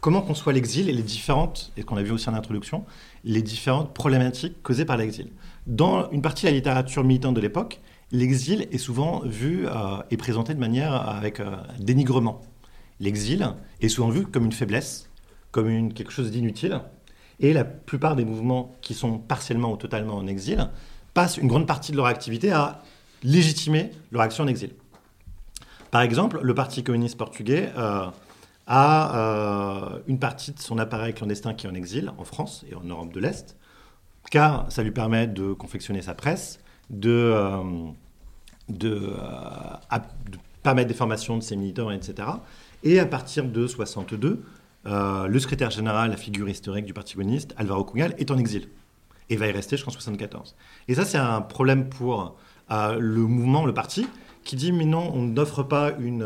comment 0.04 0.22
conçoit 0.22 0.52
l'exil 0.52 0.90
et 0.90 0.92
les 0.92 1.02
différentes, 1.02 1.72
et 1.78 1.84
qu'on 1.84 1.96
a 1.96 2.04
vu 2.04 2.12
aussi 2.12 2.28
en 2.28 2.34
introduction, 2.34 2.84
les 3.24 3.42
différentes 3.42 3.94
problématiques 3.94 4.62
causées 4.62 4.84
par 4.84 4.98
l'exil. 4.98 5.30
Dans 5.66 6.12
une 6.12 6.22
partie 6.22 6.42
de 6.44 6.50
la 6.50 6.56
littérature 6.56 7.06
militante 7.06 7.36
de 7.36 7.40
l'époque, 7.40 7.80
l'exil 8.12 8.68
est 8.70 8.78
souvent 8.78 9.22
vu 9.22 9.66
euh, 9.66 9.72
et 10.12 10.18
présenté 10.18 10.54
de 10.54 10.60
manière 10.60 10.94
avec 10.94 11.40
euh, 11.40 11.56
dénigrement. 11.80 12.42
L'exil 13.00 13.54
est 13.80 13.88
souvent 13.88 14.10
vu 14.10 14.26
comme 14.28 14.44
une 14.44 14.52
faiblesse, 14.52 15.10
comme 15.52 15.70
une, 15.70 15.94
quelque 15.94 16.12
chose 16.12 16.32
d'inutile. 16.32 16.82
Et 17.40 17.54
la 17.54 17.64
plupart 17.64 18.18
des 18.18 18.26
mouvements 18.26 18.76
qui 18.82 18.96
sont 18.96 19.18
partiellement 19.18 19.72
ou 19.72 19.78
totalement 19.78 20.18
en 20.18 20.28
exil 20.28 20.70
passent 21.14 21.38
une 21.38 21.48
grande 21.48 21.66
partie 21.66 21.94
de 21.94 21.98
leur 21.98 22.08
activité 22.08 22.52
à 22.52 22.82
légitimer 23.24 23.92
leur 24.12 24.24
action 24.24 24.44
en 24.44 24.48
exil. 24.48 24.72
Par 25.92 26.02
exemple, 26.02 26.40
le 26.42 26.54
Parti 26.54 26.84
communiste 26.84 27.18
portugais 27.18 27.72
euh, 27.78 28.08
a 28.68 30.00
une 30.08 30.20
partie 30.20 30.52
de 30.52 30.60
son 30.60 30.78
appareil 30.78 31.14
clandestin 31.14 31.54
qui 31.54 31.68
est 31.68 31.70
en 31.70 31.74
exil 31.74 32.12
en 32.18 32.24
France 32.24 32.66
et 32.70 32.76
en 32.76 32.84
Europe 32.84 33.12
de 33.14 33.20
l'Est, 33.20 33.58
car 34.32 34.72
ça 34.72 34.84
lui 34.84 34.92
permet 34.92 35.28
de 35.28 35.54
confectionner 35.54 36.02
sa 36.02 36.14
presse, 36.14 36.60
de, 36.90 37.10
euh, 37.12 37.62
euh, 38.84 39.18
permettre 40.62 40.88
des 40.88 40.94
formations 40.94 41.38
de 41.38 41.44
ses 41.44 41.56
militants, 41.56 41.92
etc. 41.92 42.28
Et 42.84 43.00
à 43.00 43.06
partir 43.06 43.46
de 43.46 43.68
62, 43.68 44.44
euh, 44.86 45.28
le 45.28 45.40
secrétaire 45.40 45.72
général, 45.72 46.10
la 46.10 46.18
figure 46.18 46.50
historique 46.50 46.86
du 46.86 46.94
Parti 46.94 47.16
communiste, 47.16 47.54
Alvaro 47.58 47.84
Cunhal, 47.84 48.16
est 48.18 48.32
en 48.32 48.38
exil 48.38 48.70
et 49.30 49.38
va 49.38 49.48
y 49.48 49.52
rester 49.52 49.78
jusqu'en 49.78 49.92
74. 49.92 50.56
Et 50.88 50.96
ça, 50.96 51.06
c'est 51.06 51.18
un 51.18 51.42
problème 51.42 51.90
pour 51.90 52.36
le 52.70 53.20
mouvement, 53.28 53.66
le 53.66 53.74
parti, 53.74 54.08
qui 54.44 54.56
dit 54.56 54.72
mais 54.72 54.86
non, 54.86 55.12
on 55.14 55.22
n'offre 55.22 55.64
pas 55.64 55.92
une 56.00 56.26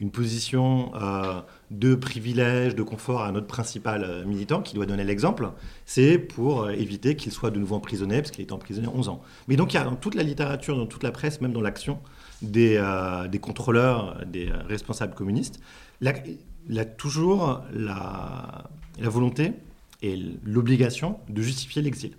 une 0.00 0.10
position 0.10 0.92
euh, 0.94 1.42
de 1.70 1.94
privilège, 1.94 2.74
de 2.74 2.82
confort 2.82 3.22
à 3.22 3.32
notre 3.32 3.46
principal 3.46 4.02
euh, 4.02 4.24
militant, 4.24 4.62
qui 4.62 4.74
doit 4.74 4.86
donner 4.86 5.04
l'exemple, 5.04 5.50
c'est 5.84 6.18
pour 6.18 6.62
euh, 6.62 6.70
éviter 6.70 7.16
qu'il 7.16 7.32
soit 7.32 7.50
de 7.50 7.58
nouveau 7.58 7.76
emprisonné, 7.76 8.22
parce 8.22 8.30
qu'il 8.30 8.42
est 8.42 8.52
emprisonné 8.52 8.88
11 8.88 9.10
ans. 9.10 9.20
Mais 9.46 9.56
donc 9.56 9.74
il 9.74 9.76
y 9.76 9.78
a 9.78 9.84
dans 9.84 9.96
toute 9.96 10.14
la 10.14 10.22
littérature, 10.22 10.76
dans 10.76 10.86
toute 10.86 11.02
la 11.02 11.12
presse, 11.12 11.42
même 11.42 11.52
dans 11.52 11.60
l'action 11.60 12.00
des, 12.40 12.82
des, 13.30 13.38
contrôleurs, 13.38 14.24
des 14.26 14.50
responsables 14.66 15.14
communistes, 15.14 15.60
il 16.00 16.38
y 16.70 16.78
a 16.78 16.84
toujours 16.86 17.60
la, 17.74 18.64
la 18.98 19.08
volonté 19.10 19.52
et 20.00 20.18
l'obligation 20.42 21.18
de 21.28 21.42
justifier 21.42 21.82
l'exil. 21.82 22.12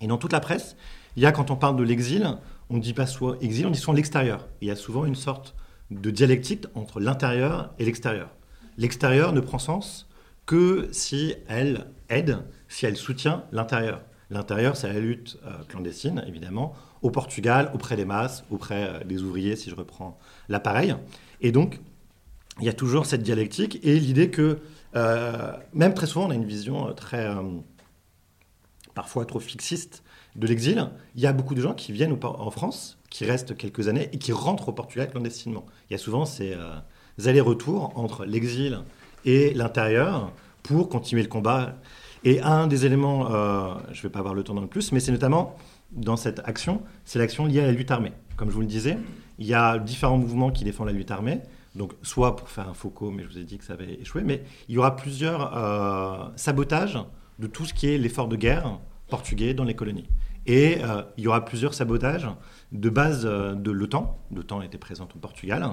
Et 0.00 0.06
dans 0.06 0.16
toute 0.16 0.32
la 0.32 0.40
presse, 0.40 0.74
il 1.16 1.22
y 1.22 1.26
a, 1.26 1.32
quand 1.32 1.50
on 1.50 1.56
parle 1.56 1.76
de 1.76 1.82
l'exil, 1.82 2.38
on 2.70 2.76
ne 2.76 2.80
dit 2.80 2.94
pas 2.94 3.06
soit 3.06 3.36
exil, 3.42 3.66
on 3.66 3.70
dit 3.70 3.78
soit 3.78 3.92
l'extérieur. 3.92 4.48
Il 4.62 4.68
y 4.68 4.70
a 4.70 4.76
souvent 4.76 5.04
une 5.04 5.14
sorte 5.14 5.54
de 6.00 6.10
dialectique 6.10 6.66
entre 6.74 7.00
l'intérieur 7.00 7.72
et 7.78 7.84
l'extérieur. 7.84 8.30
L'extérieur 8.78 9.32
ne 9.32 9.40
prend 9.40 9.58
sens 9.58 10.08
que 10.46 10.88
si 10.92 11.34
elle 11.48 11.86
aide, 12.08 12.38
si 12.68 12.86
elle 12.86 12.96
soutient 12.96 13.44
l'intérieur. 13.52 14.02
L'intérieur, 14.30 14.76
c'est 14.76 14.90
la 14.90 14.98
lutte 14.98 15.38
euh, 15.44 15.62
clandestine, 15.68 16.24
évidemment, 16.26 16.74
au 17.02 17.10
Portugal, 17.10 17.70
auprès 17.74 17.96
des 17.96 18.06
masses, 18.06 18.44
auprès 18.50 18.88
euh, 18.88 19.04
des 19.04 19.22
ouvriers, 19.22 19.56
si 19.56 19.68
je 19.68 19.74
reprends 19.74 20.18
l'appareil. 20.48 20.94
Et 21.42 21.52
donc, 21.52 21.80
il 22.60 22.64
y 22.64 22.68
a 22.70 22.72
toujours 22.72 23.04
cette 23.04 23.22
dialectique 23.22 23.78
et 23.82 23.98
l'idée 23.98 24.30
que, 24.30 24.58
euh, 24.96 25.52
même 25.74 25.92
très 25.92 26.06
souvent, 26.06 26.26
on 26.28 26.30
a 26.30 26.34
une 26.34 26.46
vision 26.46 26.92
très 26.94 27.28
parfois 28.94 29.24
trop 29.24 29.40
fixiste 29.40 30.02
de 30.36 30.46
l'exil, 30.46 30.88
il 31.14 31.20
y 31.20 31.26
a 31.26 31.32
beaucoup 31.32 31.54
de 31.54 31.60
gens 31.60 31.74
qui 31.74 31.92
viennent 31.92 32.16
en 32.22 32.50
France, 32.50 32.98
qui 33.10 33.24
restent 33.24 33.56
quelques 33.56 33.88
années 33.88 34.08
et 34.12 34.18
qui 34.18 34.32
rentrent 34.32 34.70
au 34.70 34.72
Portugal 34.72 35.10
clandestinement. 35.10 35.66
Il 35.90 35.92
y 35.92 35.96
a 35.96 35.98
souvent 35.98 36.24
ces 36.24 36.54
euh, 36.54 37.28
allers-retours 37.28 37.92
entre 37.96 38.24
l'exil 38.24 38.80
et 39.24 39.52
l'intérieur 39.54 40.32
pour 40.62 40.88
continuer 40.88 41.22
le 41.22 41.28
combat. 41.28 41.76
Et 42.24 42.40
un 42.40 42.66
des 42.66 42.86
éléments, 42.86 43.30
euh, 43.30 43.74
je 43.92 43.98
ne 43.98 44.02
vais 44.04 44.08
pas 44.08 44.20
avoir 44.20 44.34
le 44.34 44.42
temps 44.42 44.58
le 44.58 44.66
plus, 44.66 44.92
mais 44.92 45.00
c'est 45.00 45.12
notamment 45.12 45.56
dans 45.90 46.16
cette 46.16 46.40
action, 46.44 46.82
c'est 47.04 47.18
l'action 47.18 47.44
liée 47.44 47.60
à 47.60 47.66
la 47.66 47.72
lutte 47.72 47.90
armée. 47.90 48.12
Comme 48.36 48.48
je 48.48 48.54
vous 48.54 48.60
le 48.60 48.66
disais, 48.66 48.96
il 49.38 49.46
y 49.46 49.54
a 49.54 49.78
différents 49.78 50.16
mouvements 50.16 50.50
qui 50.50 50.64
défendent 50.64 50.86
la 50.86 50.92
lutte 50.94 51.10
armée. 51.10 51.40
Donc, 51.74 51.92
soit 52.02 52.36
pour 52.36 52.48
faire 52.48 52.68
un 52.68 52.74
Foucault, 52.74 53.10
mais 53.10 53.22
je 53.22 53.28
vous 53.28 53.38
ai 53.38 53.44
dit 53.44 53.58
que 53.58 53.64
ça 53.64 53.72
avait 53.74 53.94
échoué, 54.00 54.22
mais 54.24 54.44
il 54.68 54.74
y 54.74 54.78
aura 54.78 54.94
plusieurs 54.94 55.56
euh, 55.56 56.28
sabotages 56.36 56.98
de 57.38 57.46
tout 57.46 57.64
ce 57.64 57.74
qui 57.74 57.88
est 57.88 57.98
l'effort 57.98 58.28
de 58.28 58.36
guerre 58.36 58.78
portugais 59.08 59.52
dans 59.54 59.64
les 59.64 59.74
colonies. 59.74 60.06
Et 60.46 60.78
euh, 60.82 61.02
il 61.16 61.24
y 61.24 61.28
aura 61.28 61.44
plusieurs 61.44 61.74
sabotages 61.74 62.28
de 62.72 62.90
base 62.90 63.22
euh, 63.24 63.54
de 63.54 63.70
l'OTAN, 63.70 64.18
l'OTAN 64.34 64.62
était 64.62 64.78
présente 64.78 65.14
au 65.14 65.18
Portugal, 65.18 65.68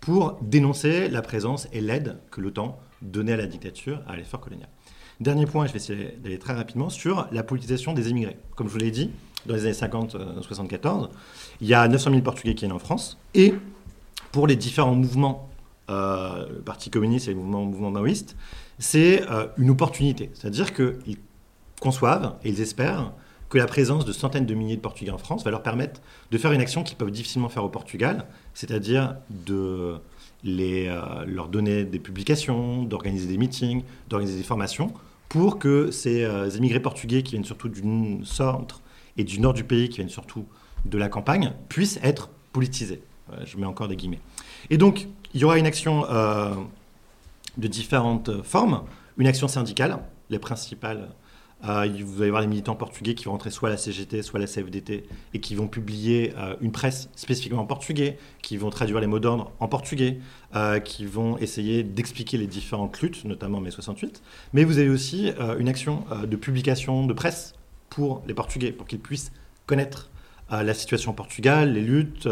pour 0.00 0.38
dénoncer 0.42 1.08
la 1.08 1.22
présence 1.22 1.68
et 1.72 1.80
l'aide 1.80 2.18
que 2.30 2.40
l'OTAN 2.40 2.78
donnait 3.02 3.32
à 3.32 3.36
la 3.36 3.46
dictature, 3.46 4.00
à 4.06 4.16
l'effort 4.16 4.40
colonial. 4.40 4.68
Dernier 5.20 5.44
point, 5.44 5.66
je 5.66 5.72
vais 5.72 5.78
essayer 5.78 6.18
d'aller 6.22 6.38
très 6.38 6.54
rapidement, 6.54 6.88
sur 6.88 7.28
la 7.30 7.42
politisation 7.42 7.92
des 7.92 8.08
émigrés. 8.08 8.38
Comme 8.56 8.68
je 8.68 8.72
vous 8.72 8.78
l'ai 8.78 8.90
dit, 8.90 9.10
dans 9.46 9.54
les 9.54 9.64
années 9.64 9.72
50-74, 9.72 11.10
il 11.60 11.68
y 11.68 11.74
a 11.74 11.86
900 11.88 12.10
000 12.10 12.22
Portugais 12.22 12.54
qui 12.54 12.64
viennent 12.64 12.72
en 12.72 12.78
France, 12.78 13.18
et 13.34 13.54
pour 14.32 14.46
les 14.46 14.56
différents 14.56 14.94
mouvements, 14.94 15.50
euh, 15.90 16.46
le 16.48 16.60
Parti 16.62 16.88
communiste 16.88 17.28
et 17.28 17.34
le 17.34 17.40
mouvement, 17.40 17.90
maoïste, 17.90 18.36
c'est 18.78 19.28
euh, 19.30 19.48
une 19.58 19.70
opportunité. 19.70 20.30
C'est-à-dire 20.34 20.72
qu'ils 20.72 21.18
conçoivent 21.80 22.36
et 22.44 22.50
ils 22.50 22.60
espèrent 22.60 23.12
que 23.50 23.58
la 23.58 23.66
présence 23.66 24.04
de 24.04 24.12
centaines 24.12 24.46
de 24.46 24.54
milliers 24.54 24.76
de 24.76 24.80
Portugais 24.80 25.10
en 25.10 25.18
France 25.18 25.44
va 25.44 25.50
leur 25.50 25.62
permettre 25.62 26.00
de 26.30 26.38
faire 26.38 26.52
une 26.52 26.60
action 26.60 26.82
qu'ils 26.82 26.96
peuvent 26.96 27.10
difficilement 27.10 27.48
faire 27.48 27.64
au 27.64 27.68
Portugal, 27.68 28.26
c'est-à-dire 28.54 29.16
de 29.28 29.96
euh, 30.46 31.24
leur 31.26 31.48
donner 31.48 31.84
des 31.84 31.98
publications, 31.98 32.84
d'organiser 32.84 33.26
des 33.26 33.36
meetings, 33.36 33.82
d'organiser 34.08 34.38
des 34.38 34.44
formations, 34.44 34.92
pour 35.28 35.58
que 35.58 35.90
ces 35.90 36.26
émigrés 36.56 36.80
portugais 36.80 37.22
qui 37.22 37.32
viennent 37.32 37.44
surtout 37.44 37.68
du 37.68 37.82
centre 38.24 38.80
et 39.16 39.24
du 39.24 39.38
nord 39.40 39.52
du 39.52 39.64
pays, 39.64 39.88
qui 39.88 39.96
viennent 39.96 40.08
surtout 40.08 40.46
de 40.84 40.96
la 40.96 41.08
campagne, 41.08 41.52
puissent 41.68 42.00
être 42.02 42.30
politisés. 42.52 43.02
Je 43.44 43.56
mets 43.56 43.66
encore 43.66 43.86
des 43.86 43.96
guillemets. 43.96 44.20
Et 44.70 44.78
donc, 44.78 45.06
il 45.34 45.40
y 45.40 45.44
aura 45.44 45.58
une 45.58 45.66
action 45.66 46.04
euh, 46.10 46.54
de 47.56 47.68
différentes 47.68 48.42
formes. 48.42 48.82
Une 49.18 49.26
action 49.26 49.48
syndicale, 49.48 49.98
les 50.30 50.38
principales. 50.38 51.08
Euh, 51.68 51.88
vous 52.04 52.22
allez 52.22 52.30
voir 52.30 52.42
les 52.42 52.48
militants 52.48 52.74
portugais 52.74 53.14
qui 53.14 53.24
vont 53.24 53.32
rentrer 53.32 53.50
soit 53.50 53.68
à 53.68 53.72
la 53.72 53.76
CGT, 53.76 54.22
soit 54.22 54.38
à 54.38 54.40
la 54.40 54.46
CFDT, 54.46 55.04
et 55.34 55.40
qui 55.40 55.54
vont 55.54 55.68
publier 55.68 56.32
euh, 56.36 56.56
une 56.60 56.72
presse 56.72 57.10
spécifiquement 57.16 57.62
en 57.62 57.66
portugais, 57.66 58.18
qui 58.42 58.56
vont 58.56 58.70
traduire 58.70 59.00
les 59.00 59.06
mots 59.06 59.18
d'ordre 59.18 59.52
en 59.60 59.68
portugais, 59.68 60.18
qui 60.84 61.06
vont 61.06 61.38
essayer 61.38 61.84
d'expliquer 61.84 62.36
les 62.36 62.48
différentes 62.48 63.00
luttes, 63.00 63.24
notamment 63.24 63.60
mai 63.60 63.70
68. 63.70 64.22
Mais 64.52 64.64
vous 64.64 64.78
avez 64.78 64.88
aussi 64.88 65.32
une 65.58 65.68
action 65.68 66.04
de 66.26 66.36
publication 66.36 67.06
de 67.06 67.12
presse 67.12 67.54
pour 67.88 68.22
les 68.26 68.34
Portugais, 68.34 68.72
pour 68.72 68.88
qu'ils 68.88 68.98
puissent 68.98 69.30
connaître 69.66 70.10
la 70.50 70.74
situation 70.74 71.12
au 71.12 71.14
Portugal, 71.14 71.72
les 71.72 71.82
luttes, 71.82 72.26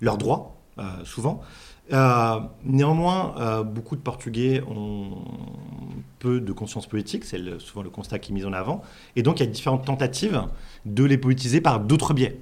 leurs 0.00 0.18
droits, 0.18 0.56
souvent. 1.02 1.40
Euh, 1.92 2.40
néanmoins, 2.64 3.34
euh, 3.38 3.62
beaucoup 3.62 3.96
de 3.96 4.00
Portugais 4.00 4.62
ont 4.62 5.22
peu 6.18 6.40
de 6.40 6.52
conscience 6.52 6.86
politique, 6.86 7.24
c'est 7.24 7.38
souvent 7.58 7.82
le 7.82 7.90
constat 7.90 8.18
qui 8.18 8.32
est 8.32 8.34
mis 8.34 8.44
en 8.46 8.54
avant, 8.54 8.80
et 9.14 9.22
donc 9.22 9.40
il 9.40 9.44
y 9.44 9.48
a 9.48 9.50
différentes 9.50 9.84
tentatives 9.84 10.42
de 10.86 11.04
les 11.04 11.18
politiser 11.18 11.60
par 11.60 11.80
d'autres 11.80 12.14
biais. 12.14 12.40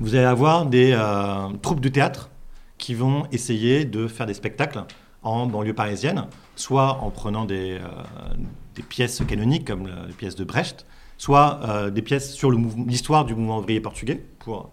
Vous 0.00 0.14
allez 0.14 0.24
avoir 0.24 0.64
des 0.64 0.92
euh, 0.94 1.48
troupes 1.60 1.80
de 1.80 1.90
théâtre 1.90 2.30
qui 2.78 2.94
vont 2.94 3.26
essayer 3.32 3.84
de 3.84 4.08
faire 4.08 4.24
des 4.24 4.34
spectacles 4.34 4.84
en 5.22 5.46
banlieue 5.46 5.74
parisienne, 5.74 6.26
soit 6.54 7.02
en 7.02 7.10
prenant 7.10 7.44
des, 7.44 7.78
des 8.74 8.82
pièces 8.82 9.22
canoniques 9.26 9.66
comme 9.66 9.88
les 10.06 10.12
pièces 10.12 10.36
de 10.36 10.44
Brecht, 10.44 10.86
soit 11.18 11.90
des 11.90 12.02
pièces 12.02 12.32
sur 12.32 12.52
l'histoire 12.52 13.24
du 13.24 13.34
mouvement 13.34 13.58
ouvrier 13.58 13.80
portugais 13.80 14.22
pour 14.38 14.70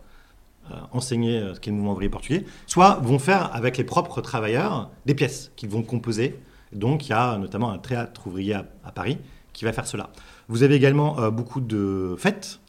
enseigner 0.92 1.40
euh, 1.40 1.54
ce 1.54 1.60
qu'est 1.60 1.72
le 1.72 1.78
mouvement 1.78 1.92
ouvrier 1.92 2.10
portugais, 2.10 2.46
soit 2.68 3.00
vont 3.02 3.20
faire 3.20 3.54
avec 3.54 3.78
les 3.78 3.84
propres 3.84 4.22
travailleurs 4.22 4.90
des 5.06 5.16
pièces 5.16 5.52
qu'ils 5.56 5.70
vont 5.70 5.84
composer. 5.84 6.40
Donc 6.72 7.08
il 7.08 7.12
y 7.12 7.14
a 7.14 7.38
notamment 7.38 7.72
un 7.72 7.78
théâtre 7.78 8.28
ouvrier 8.28 8.56
à, 8.56 8.92
Paris 8.94 9.18
qui 9.54 9.66
va 9.66 9.74
faire 9.74 9.88
cela. 9.88 10.10
Vous 10.48 10.64
avez 10.64 10.76
également 10.76 11.20
euh, 11.20 11.30
beaucoup 11.30 11.62
de 11.62 12.16
fêtes, 12.18 12.60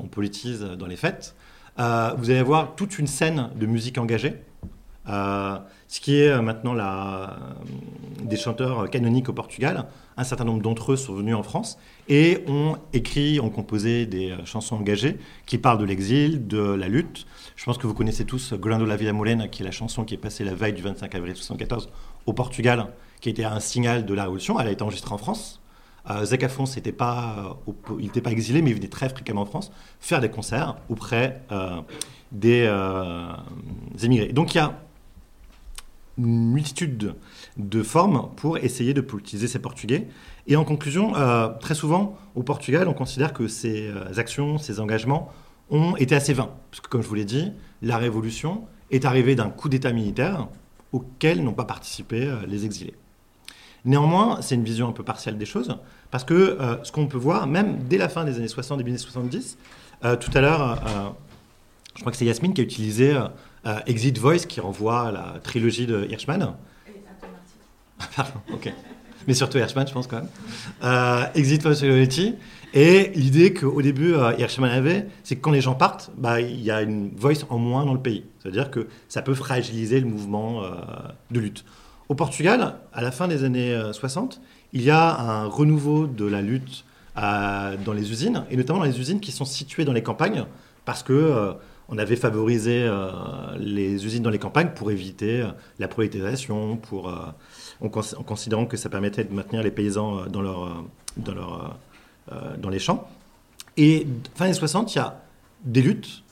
on 0.00 0.06
politise 0.06 0.60
dans 0.60 0.86
les 0.86 0.94
fêtes. 0.94 1.34
vous 1.76 2.30
allez 2.30 2.38
avoir 2.38 2.76
toute 2.76 3.00
une 3.00 3.08
scène 3.08 3.50
de 3.56 3.66
musique 3.66 3.98
engagée, 3.98 4.36
ce 5.06 6.00
qui 6.00 6.20
est 6.20 6.40
maintenant 6.40 6.72
la, 6.72 7.36
des 8.22 8.36
chanteurs 8.36 8.88
canoniques 8.90 9.28
au 9.28 9.32
Portugal. 9.32 9.86
Un 10.16 10.24
certain 10.24 10.44
nombre 10.44 10.62
d'entre 10.62 10.92
eux 10.92 10.96
sont 10.96 11.14
venus 11.14 11.34
en 11.34 11.42
France 11.42 11.78
et 12.08 12.44
ont 12.46 12.76
écrit, 12.92 13.40
ont 13.40 13.50
composé 13.50 14.06
des 14.06 14.30
euh, 14.30 14.44
chansons 14.44 14.76
engagées 14.76 15.18
qui 15.46 15.58
parlent 15.58 15.78
de 15.78 15.84
l'exil, 15.84 16.46
de 16.46 16.58
la 16.58 16.88
lutte. 16.88 17.26
Je 17.56 17.64
pense 17.64 17.78
que 17.78 17.86
vous 17.86 17.94
connaissez 17.94 18.24
tous 18.24 18.52
Golando 18.54 18.86
la 18.86 18.96
Villa 18.96 19.12
Morena, 19.12 19.48
qui 19.48 19.62
est 19.62 19.64
la 19.64 19.72
chanson 19.72 20.04
qui 20.04 20.14
est 20.14 20.18
passée 20.18 20.44
la 20.44 20.54
veille 20.54 20.72
du 20.72 20.82
25 20.82 21.06
avril 21.14 21.32
1974 21.32 21.90
au 22.26 22.32
Portugal, 22.32 22.88
qui 23.20 23.28
était 23.28 23.44
un 23.44 23.60
signal 23.60 24.06
de 24.06 24.14
la 24.14 24.22
révolution. 24.22 24.60
Elle 24.60 24.68
a 24.68 24.72
été 24.72 24.82
enregistrée 24.82 25.14
en 25.14 25.18
France. 25.18 25.60
Euh, 26.10 26.24
euh, 26.30 27.54
il 27.98 28.04
n'était 28.04 28.20
pas 28.20 28.30
exilé, 28.30 28.62
mais 28.62 28.70
il 28.70 28.76
venait 28.76 28.88
très 28.88 29.08
fréquemment 29.08 29.42
en 29.42 29.46
France 29.46 29.72
faire 30.00 30.20
des 30.20 30.28
concerts 30.28 30.76
auprès 30.88 31.40
des 32.30 32.70
émigrés. 34.02 34.32
Donc 34.32 34.54
il 34.54 34.58
y 34.58 34.60
a 34.60 34.83
une 36.18 36.52
multitude 36.52 37.14
de 37.56 37.82
formes 37.82 38.30
pour 38.36 38.58
essayer 38.58 38.94
de 38.94 39.00
politiser 39.00 39.48
ces 39.48 39.58
Portugais. 39.58 40.08
Et 40.46 40.56
en 40.56 40.64
conclusion, 40.64 41.16
euh, 41.16 41.48
très 41.60 41.74
souvent, 41.74 42.16
au 42.34 42.42
Portugal, 42.42 42.88
on 42.88 42.94
considère 42.94 43.32
que 43.32 43.48
ces 43.48 43.88
euh, 43.88 44.18
actions, 44.18 44.58
ces 44.58 44.80
engagements 44.80 45.32
ont 45.70 45.96
été 45.96 46.14
assez 46.14 46.32
vains. 46.32 46.50
Parce 46.70 46.80
que, 46.80 46.88
comme 46.88 47.02
je 47.02 47.08
vous 47.08 47.14
l'ai 47.14 47.24
dit, 47.24 47.52
la 47.82 47.98
révolution 47.98 48.64
est 48.90 49.04
arrivée 49.04 49.34
d'un 49.34 49.48
coup 49.48 49.68
d'État 49.68 49.92
militaire 49.92 50.48
auquel 50.92 51.42
n'ont 51.42 51.54
pas 51.54 51.64
participé 51.64 52.26
euh, 52.26 52.36
les 52.46 52.64
exilés. 52.64 52.94
Néanmoins, 53.84 54.40
c'est 54.40 54.54
une 54.54 54.64
vision 54.64 54.88
un 54.88 54.92
peu 54.92 55.02
partielle 55.02 55.36
des 55.36 55.44
choses, 55.44 55.76
parce 56.10 56.24
que 56.24 56.56
ce 56.84 56.90
qu'on 56.90 57.06
peut 57.06 57.18
voir, 57.18 57.46
même 57.46 57.80
dès 57.86 57.98
la 57.98 58.08
fin 58.08 58.24
des 58.24 58.38
années 58.38 58.48
60, 58.48 58.78
début 58.78 58.92
des 58.92 58.96
années 58.96 59.04
70, 59.04 59.58
tout 60.20 60.30
à 60.32 60.40
l'heure, 60.40 61.14
je 61.94 62.00
crois 62.00 62.10
que 62.10 62.16
c'est 62.16 62.24
Yasmine 62.24 62.54
qui 62.54 62.62
a 62.62 62.64
utilisé 62.64 63.14
Exit 63.86 64.18
Voice, 64.18 64.46
qui 64.46 64.60
renvoie 64.60 65.08
à 65.08 65.12
la 65.12 65.34
trilogie 65.42 65.86
de 65.86 66.06
Hirschman. 66.10 66.54
Pardon, 68.16 68.40
ok. 68.52 68.72
Mais 69.26 69.34
surtout 69.34 69.58
Hirschman, 69.58 69.86
je 69.86 69.92
pense 69.92 70.06
quand 70.06 70.16
même. 70.16 70.28
Euh, 70.82 71.24
Exit 71.34 71.62
Possibility. 71.62 72.34
Et 72.74 73.12
l'idée 73.14 73.54
qu'au 73.54 73.80
début, 73.82 74.14
euh, 74.14 74.32
Hirschman 74.36 74.70
avait, 74.70 75.06
c'est 75.22 75.36
que 75.36 75.40
quand 75.40 75.52
les 75.52 75.60
gens 75.60 75.74
partent, 75.74 76.10
bah, 76.16 76.40
il 76.40 76.60
y 76.60 76.70
a 76.70 76.82
une 76.82 77.10
voice 77.16 77.44
en 77.48 77.58
moins 77.58 77.86
dans 77.86 77.94
le 77.94 78.00
pays. 78.00 78.24
C'est-à-dire 78.40 78.70
que 78.70 78.88
ça 79.08 79.22
peut 79.22 79.34
fragiliser 79.34 80.00
le 80.00 80.06
mouvement 80.06 80.62
euh, 80.62 80.72
de 81.30 81.40
lutte. 81.40 81.64
Au 82.08 82.14
Portugal, 82.14 82.76
à 82.92 83.02
la 83.02 83.10
fin 83.10 83.28
des 83.28 83.44
années 83.44 83.74
60, 83.92 84.42
il 84.74 84.82
y 84.82 84.90
a 84.90 85.18
un 85.18 85.46
renouveau 85.46 86.06
de 86.06 86.26
la 86.26 86.42
lutte 86.42 86.84
dans 87.16 87.94
les 87.94 88.10
usines, 88.10 88.44
et 88.50 88.58
notamment 88.58 88.80
dans 88.80 88.84
les 88.84 89.00
usines 89.00 89.20
qui 89.20 89.32
sont 89.32 89.46
situées 89.46 89.86
dans 89.86 89.94
les 89.94 90.02
campagnes, 90.02 90.44
parce 90.84 91.02
que 91.02 91.54
on 91.88 91.98
avait 91.98 92.16
favorisé 92.16 92.90
les 93.58 94.06
usines 94.06 94.22
dans 94.22 94.30
les 94.30 94.38
campagnes 94.38 94.70
pour 94.74 94.90
éviter 94.90 95.46
la 95.78 95.88
prolétarisation, 95.88 96.76
pour 96.76 97.12
en, 97.80 97.88
considérant 97.88 98.66
que 98.66 98.76
ça 98.76 98.88
permettait 98.88 99.24
de 99.24 99.32
maintenir 99.32 99.62
les 99.62 99.70
paysans 99.70 100.20
euh, 100.20 100.26
dans, 100.26 100.42
euh, 100.42 100.68
dans, 101.16 101.34
euh, 102.32 102.56
dans 102.56 102.68
les 102.68 102.78
champs. 102.78 103.08
Et 103.76 104.06
fin 104.34 104.46
des 104.46 104.54
60, 104.54 104.94
il 104.94 104.98
y 104.98 105.00
a 105.00 105.20
des 105.64 105.82
luttes, 105.82 106.22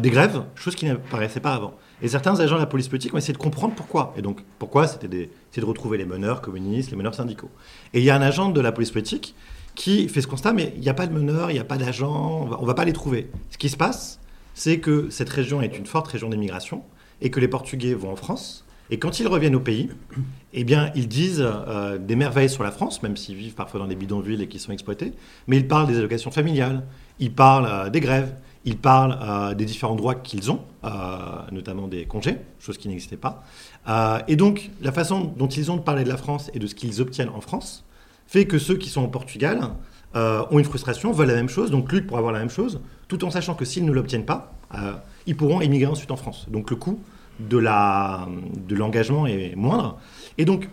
des 0.00 0.10
grèves, 0.10 0.42
chose 0.54 0.74
qui 0.74 0.86
n'apparaissait 0.86 1.40
pas 1.40 1.54
avant. 1.54 1.74
Et 2.00 2.08
certains 2.08 2.38
agents 2.40 2.56
de 2.56 2.60
la 2.60 2.66
police 2.66 2.88
politique 2.88 3.12
ont 3.12 3.18
essayé 3.18 3.34
de 3.34 3.38
comprendre 3.38 3.74
pourquoi. 3.74 4.14
Et 4.16 4.22
donc, 4.22 4.40
pourquoi 4.58 4.86
C'était 4.86 5.08
de 5.08 5.64
retrouver 5.64 5.98
les 5.98 6.04
meneurs 6.04 6.40
communistes, 6.40 6.90
les 6.90 6.96
meneurs 6.96 7.14
syndicaux. 7.14 7.50
Et 7.92 7.98
il 7.98 8.04
y 8.04 8.10
a 8.10 8.16
un 8.16 8.22
agent 8.22 8.50
de 8.50 8.60
la 8.60 8.72
police 8.72 8.90
politique 8.90 9.34
qui 9.74 10.08
fait 10.08 10.22
ce 10.22 10.26
constat, 10.26 10.52
mais 10.52 10.72
il 10.76 10.80
n'y 10.80 10.88
a 10.88 10.94
pas 10.94 11.06
de 11.06 11.12
meneurs, 11.12 11.50
il 11.50 11.54
n'y 11.54 11.60
a 11.60 11.64
pas 11.64 11.76
d'agents, 11.76 12.48
on 12.58 12.62
ne 12.62 12.66
va 12.66 12.74
pas 12.74 12.84
les 12.84 12.92
trouver. 12.92 13.30
Ce 13.50 13.58
qui 13.58 13.68
se 13.68 13.76
passe, 13.76 14.18
c'est 14.58 14.80
que 14.80 15.08
cette 15.10 15.28
région 15.28 15.62
est 15.62 15.78
une 15.78 15.86
forte 15.86 16.08
région 16.08 16.28
d'immigration 16.28 16.82
et 17.20 17.30
que 17.30 17.38
les 17.38 17.48
Portugais 17.48 17.94
vont 17.94 18.10
en 18.10 18.16
France 18.16 18.64
et 18.90 18.98
quand 18.98 19.20
ils 19.20 19.28
reviennent 19.28 19.54
au 19.54 19.60
pays, 19.60 19.90
eh 20.52 20.64
bien, 20.64 20.90
ils 20.94 21.08
disent 21.08 21.44
euh, 21.46 21.98
des 21.98 22.16
merveilles 22.16 22.50
sur 22.50 22.62
la 22.62 22.70
France, 22.70 23.02
même 23.02 23.16
s'ils 23.16 23.36
vivent 23.36 23.54
parfois 23.54 23.80
dans 23.80 23.86
des 23.86 23.94
bidonvilles 23.94 24.42
et 24.42 24.48
qui 24.48 24.58
sont 24.58 24.72
exploités, 24.72 25.12
mais 25.46 25.58
ils 25.58 25.68
parlent 25.68 25.86
des 25.86 25.98
allocations 25.98 26.30
familiales, 26.30 26.84
ils 27.18 27.32
parlent 27.32 27.68
euh, 27.70 27.90
des 27.90 28.00
grèves, 28.00 28.34
ils 28.64 28.76
parlent 28.76 29.18
euh, 29.22 29.54
des 29.54 29.64
différents 29.64 29.94
droits 29.94 30.14
qu'ils 30.14 30.50
ont, 30.50 30.60
notamment 31.52 31.86
des 31.86 32.06
congés, 32.06 32.38
chose 32.58 32.78
qui 32.78 32.88
n'existait 32.88 33.18
pas. 33.18 33.44
et 34.26 34.36
donc, 34.36 34.70
la 34.80 34.92
façon 34.92 35.32
dont 35.36 35.48
ils 35.48 35.70
ont 35.70 35.76
de 35.76 35.82
parler 35.82 36.04
de 36.04 36.08
la 36.08 36.16
France 36.16 36.50
et 36.54 36.58
de 36.58 36.66
ce 36.66 36.74
qu'ils 36.74 37.00
obtiennent 37.00 37.28
en 37.28 37.40
France 37.40 37.84
fait 38.26 38.46
que 38.46 38.58
ceux 38.58 38.76
qui 38.76 38.88
sont 38.88 39.02
au 39.02 39.08
Portugal 39.08 39.60
euh, 40.16 40.42
ont 40.50 40.58
une 40.58 40.64
frustration, 40.64 41.12
veulent 41.12 41.28
la 41.28 41.34
même 41.34 41.50
chose, 41.50 41.70
donc 41.70 41.92
luttent 41.92 42.06
pour 42.06 42.16
avoir 42.16 42.32
la 42.32 42.38
même 42.38 42.48
chose, 42.48 42.80
tout 43.08 43.24
en 43.26 43.30
sachant 43.30 43.54
que 43.54 43.66
s'ils 43.66 43.84
ne 43.84 43.92
l'obtiennent 43.92 44.24
pas, 44.24 44.54
euh, 44.74 44.94
ils 45.26 45.36
pourront 45.36 45.60
émigrer 45.60 45.90
ensuite 45.90 46.10
en 46.10 46.16
France. 46.16 46.46
Donc 46.48 46.70
le 46.70 46.76
coût 46.76 46.98
de 47.40 47.58
l'engagement 47.58 49.24
de 49.24 49.28
est 49.28 49.54
moindre. 49.54 49.98
Et 50.38 50.46
donc, 50.46 50.70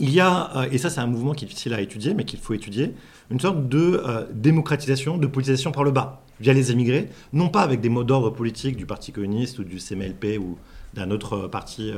il 0.00 0.10
y 0.10 0.18
a, 0.18 0.56
euh, 0.56 0.68
et 0.72 0.78
ça 0.78 0.90
c'est 0.90 0.98
un 0.98 1.06
mouvement 1.06 1.34
qui 1.34 1.44
est 1.44 1.48
difficile 1.48 1.72
à 1.72 1.80
étudier, 1.80 2.14
mais 2.14 2.24
qu'il 2.24 2.40
faut 2.40 2.52
étudier, 2.52 2.94
une 3.30 3.38
sorte 3.38 3.68
de 3.68 4.02
démocratisation, 4.32 5.18
de 5.18 5.26
politisation 5.28 5.70
par 5.70 5.84
le 5.84 5.92
bas, 5.92 6.22
via 6.40 6.52
les 6.52 6.72
émigrés, 6.72 7.10
non 7.32 7.50
pas 7.50 7.60
avec 7.60 7.80
des 7.80 7.88
mots 7.88 8.04
d'ordre 8.04 8.30
politiques 8.30 8.76
du 8.76 8.86
Parti 8.86 9.12
communiste 9.12 9.60
ou 9.60 9.64
du 9.64 9.78
CMLP 9.78 10.38
ou 10.40 10.58
d'un 10.94 11.10
autre 11.10 11.46
parti 11.46 11.92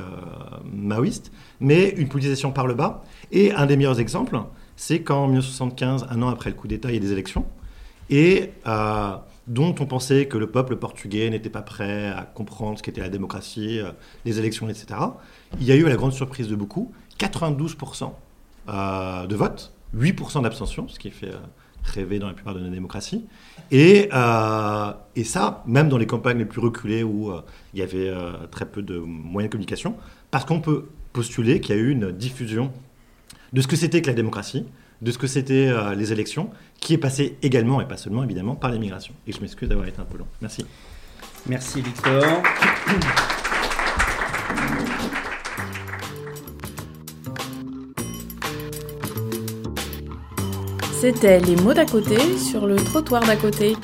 maoïste, 0.72 1.30
mais 1.60 1.88
une 1.90 2.08
politisation 2.08 2.50
par 2.50 2.66
le 2.66 2.74
bas. 2.74 3.04
Et 3.30 3.52
un 3.52 3.66
des 3.66 3.76
meilleurs 3.76 4.00
exemples, 4.00 4.36
c'est 4.80 5.02
qu'en 5.02 5.26
1975, 5.26 6.06
un 6.08 6.22
an 6.22 6.28
après 6.28 6.48
le 6.48 6.56
coup 6.56 6.66
d'État, 6.66 6.88
il 6.88 6.94
y 6.94 6.96
a 6.96 7.00
des 7.00 7.12
élections, 7.12 7.44
et 8.08 8.52
euh, 8.66 9.14
dont 9.46 9.74
on 9.78 9.84
pensait 9.84 10.24
que 10.24 10.38
le 10.38 10.46
peuple 10.46 10.76
portugais 10.76 11.28
n'était 11.28 11.50
pas 11.50 11.60
prêt 11.60 12.06
à 12.06 12.22
comprendre 12.22 12.78
ce 12.78 12.82
qu'était 12.82 13.02
la 13.02 13.10
démocratie, 13.10 13.78
euh, 13.78 13.90
les 14.24 14.38
élections, 14.38 14.70
etc. 14.70 14.98
Il 15.60 15.66
y 15.66 15.72
a 15.72 15.76
eu, 15.76 15.84
à 15.84 15.90
la 15.90 15.96
grande 15.96 16.14
surprise 16.14 16.48
de 16.48 16.56
beaucoup, 16.56 16.92
92% 17.18 18.10
euh, 18.70 19.26
de 19.26 19.36
vote, 19.36 19.74
8% 19.94 20.44
d'abstention, 20.44 20.88
ce 20.88 20.98
qui 20.98 21.10
fait 21.10 21.32
rêver 21.84 22.18
dans 22.18 22.28
la 22.28 22.32
plupart 22.32 22.54
de 22.54 22.60
nos 22.60 22.70
démocraties. 22.70 23.26
Et, 23.70 24.08
et, 25.14 25.24
ça, 25.24 25.62
même 25.66 25.90
dans 25.90 25.98
les 25.98 26.06
campagnes 26.06 26.38
les 26.38 26.46
plus 26.46 26.60
reculées 26.60 27.02
où 27.02 27.30
il 27.74 27.80
y 27.80 27.82
avait 27.82 28.10
très 28.50 28.64
peu 28.64 28.80
de 28.80 28.98
moyens 28.98 29.50
de 29.50 29.52
communication, 29.52 29.94
parce 30.30 30.46
qu'on 30.46 30.60
peut 30.60 30.88
postuler 31.12 31.60
qu'il 31.60 31.76
y 31.76 31.78
a 31.78 31.82
eu 31.82 31.90
une 31.90 32.12
diffusion 32.12 32.72
de 33.52 33.60
ce 33.60 33.66
que 33.66 33.76
c'était 33.76 34.02
que 34.02 34.06
la 34.06 34.14
démocratie, 34.14 34.66
de 35.02 35.10
ce 35.10 35.18
que 35.18 35.26
c'était 35.26 35.68
euh, 35.68 35.94
les 35.94 36.12
élections, 36.12 36.50
qui 36.80 36.94
est 36.94 36.98
passé 36.98 37.36
également, 37.42 37.80
et 37.80 37.86
pas 37.86 37.96
seulement 37.96 38.22
évidemment, 38.22 38.54
par 38.54 38.70
l'immigration. 38.70 39.14
Et 39.26 39.32
je 39.32 39.40
m'excuse 39.40 39.68
d'avoir 39.68 39.88
été 39.88 40.00
un 40.00 40.04
peu 40.04 40.18
long. 40.18 40.26
Merci. 40.40 40.64
Merci 41.46 41.80
Victor. 41.80 42.42
C'était 51.00 51.40
les 51.40 51.56
mots 51.56 51.72
d'à 51.72 51.86
côté 51.86 52.18
sur 52.36 52.66
le 52.66 52.76
trottoir 52.76 53.24
d'à 53.24 53.36
côté. 53.36 53.74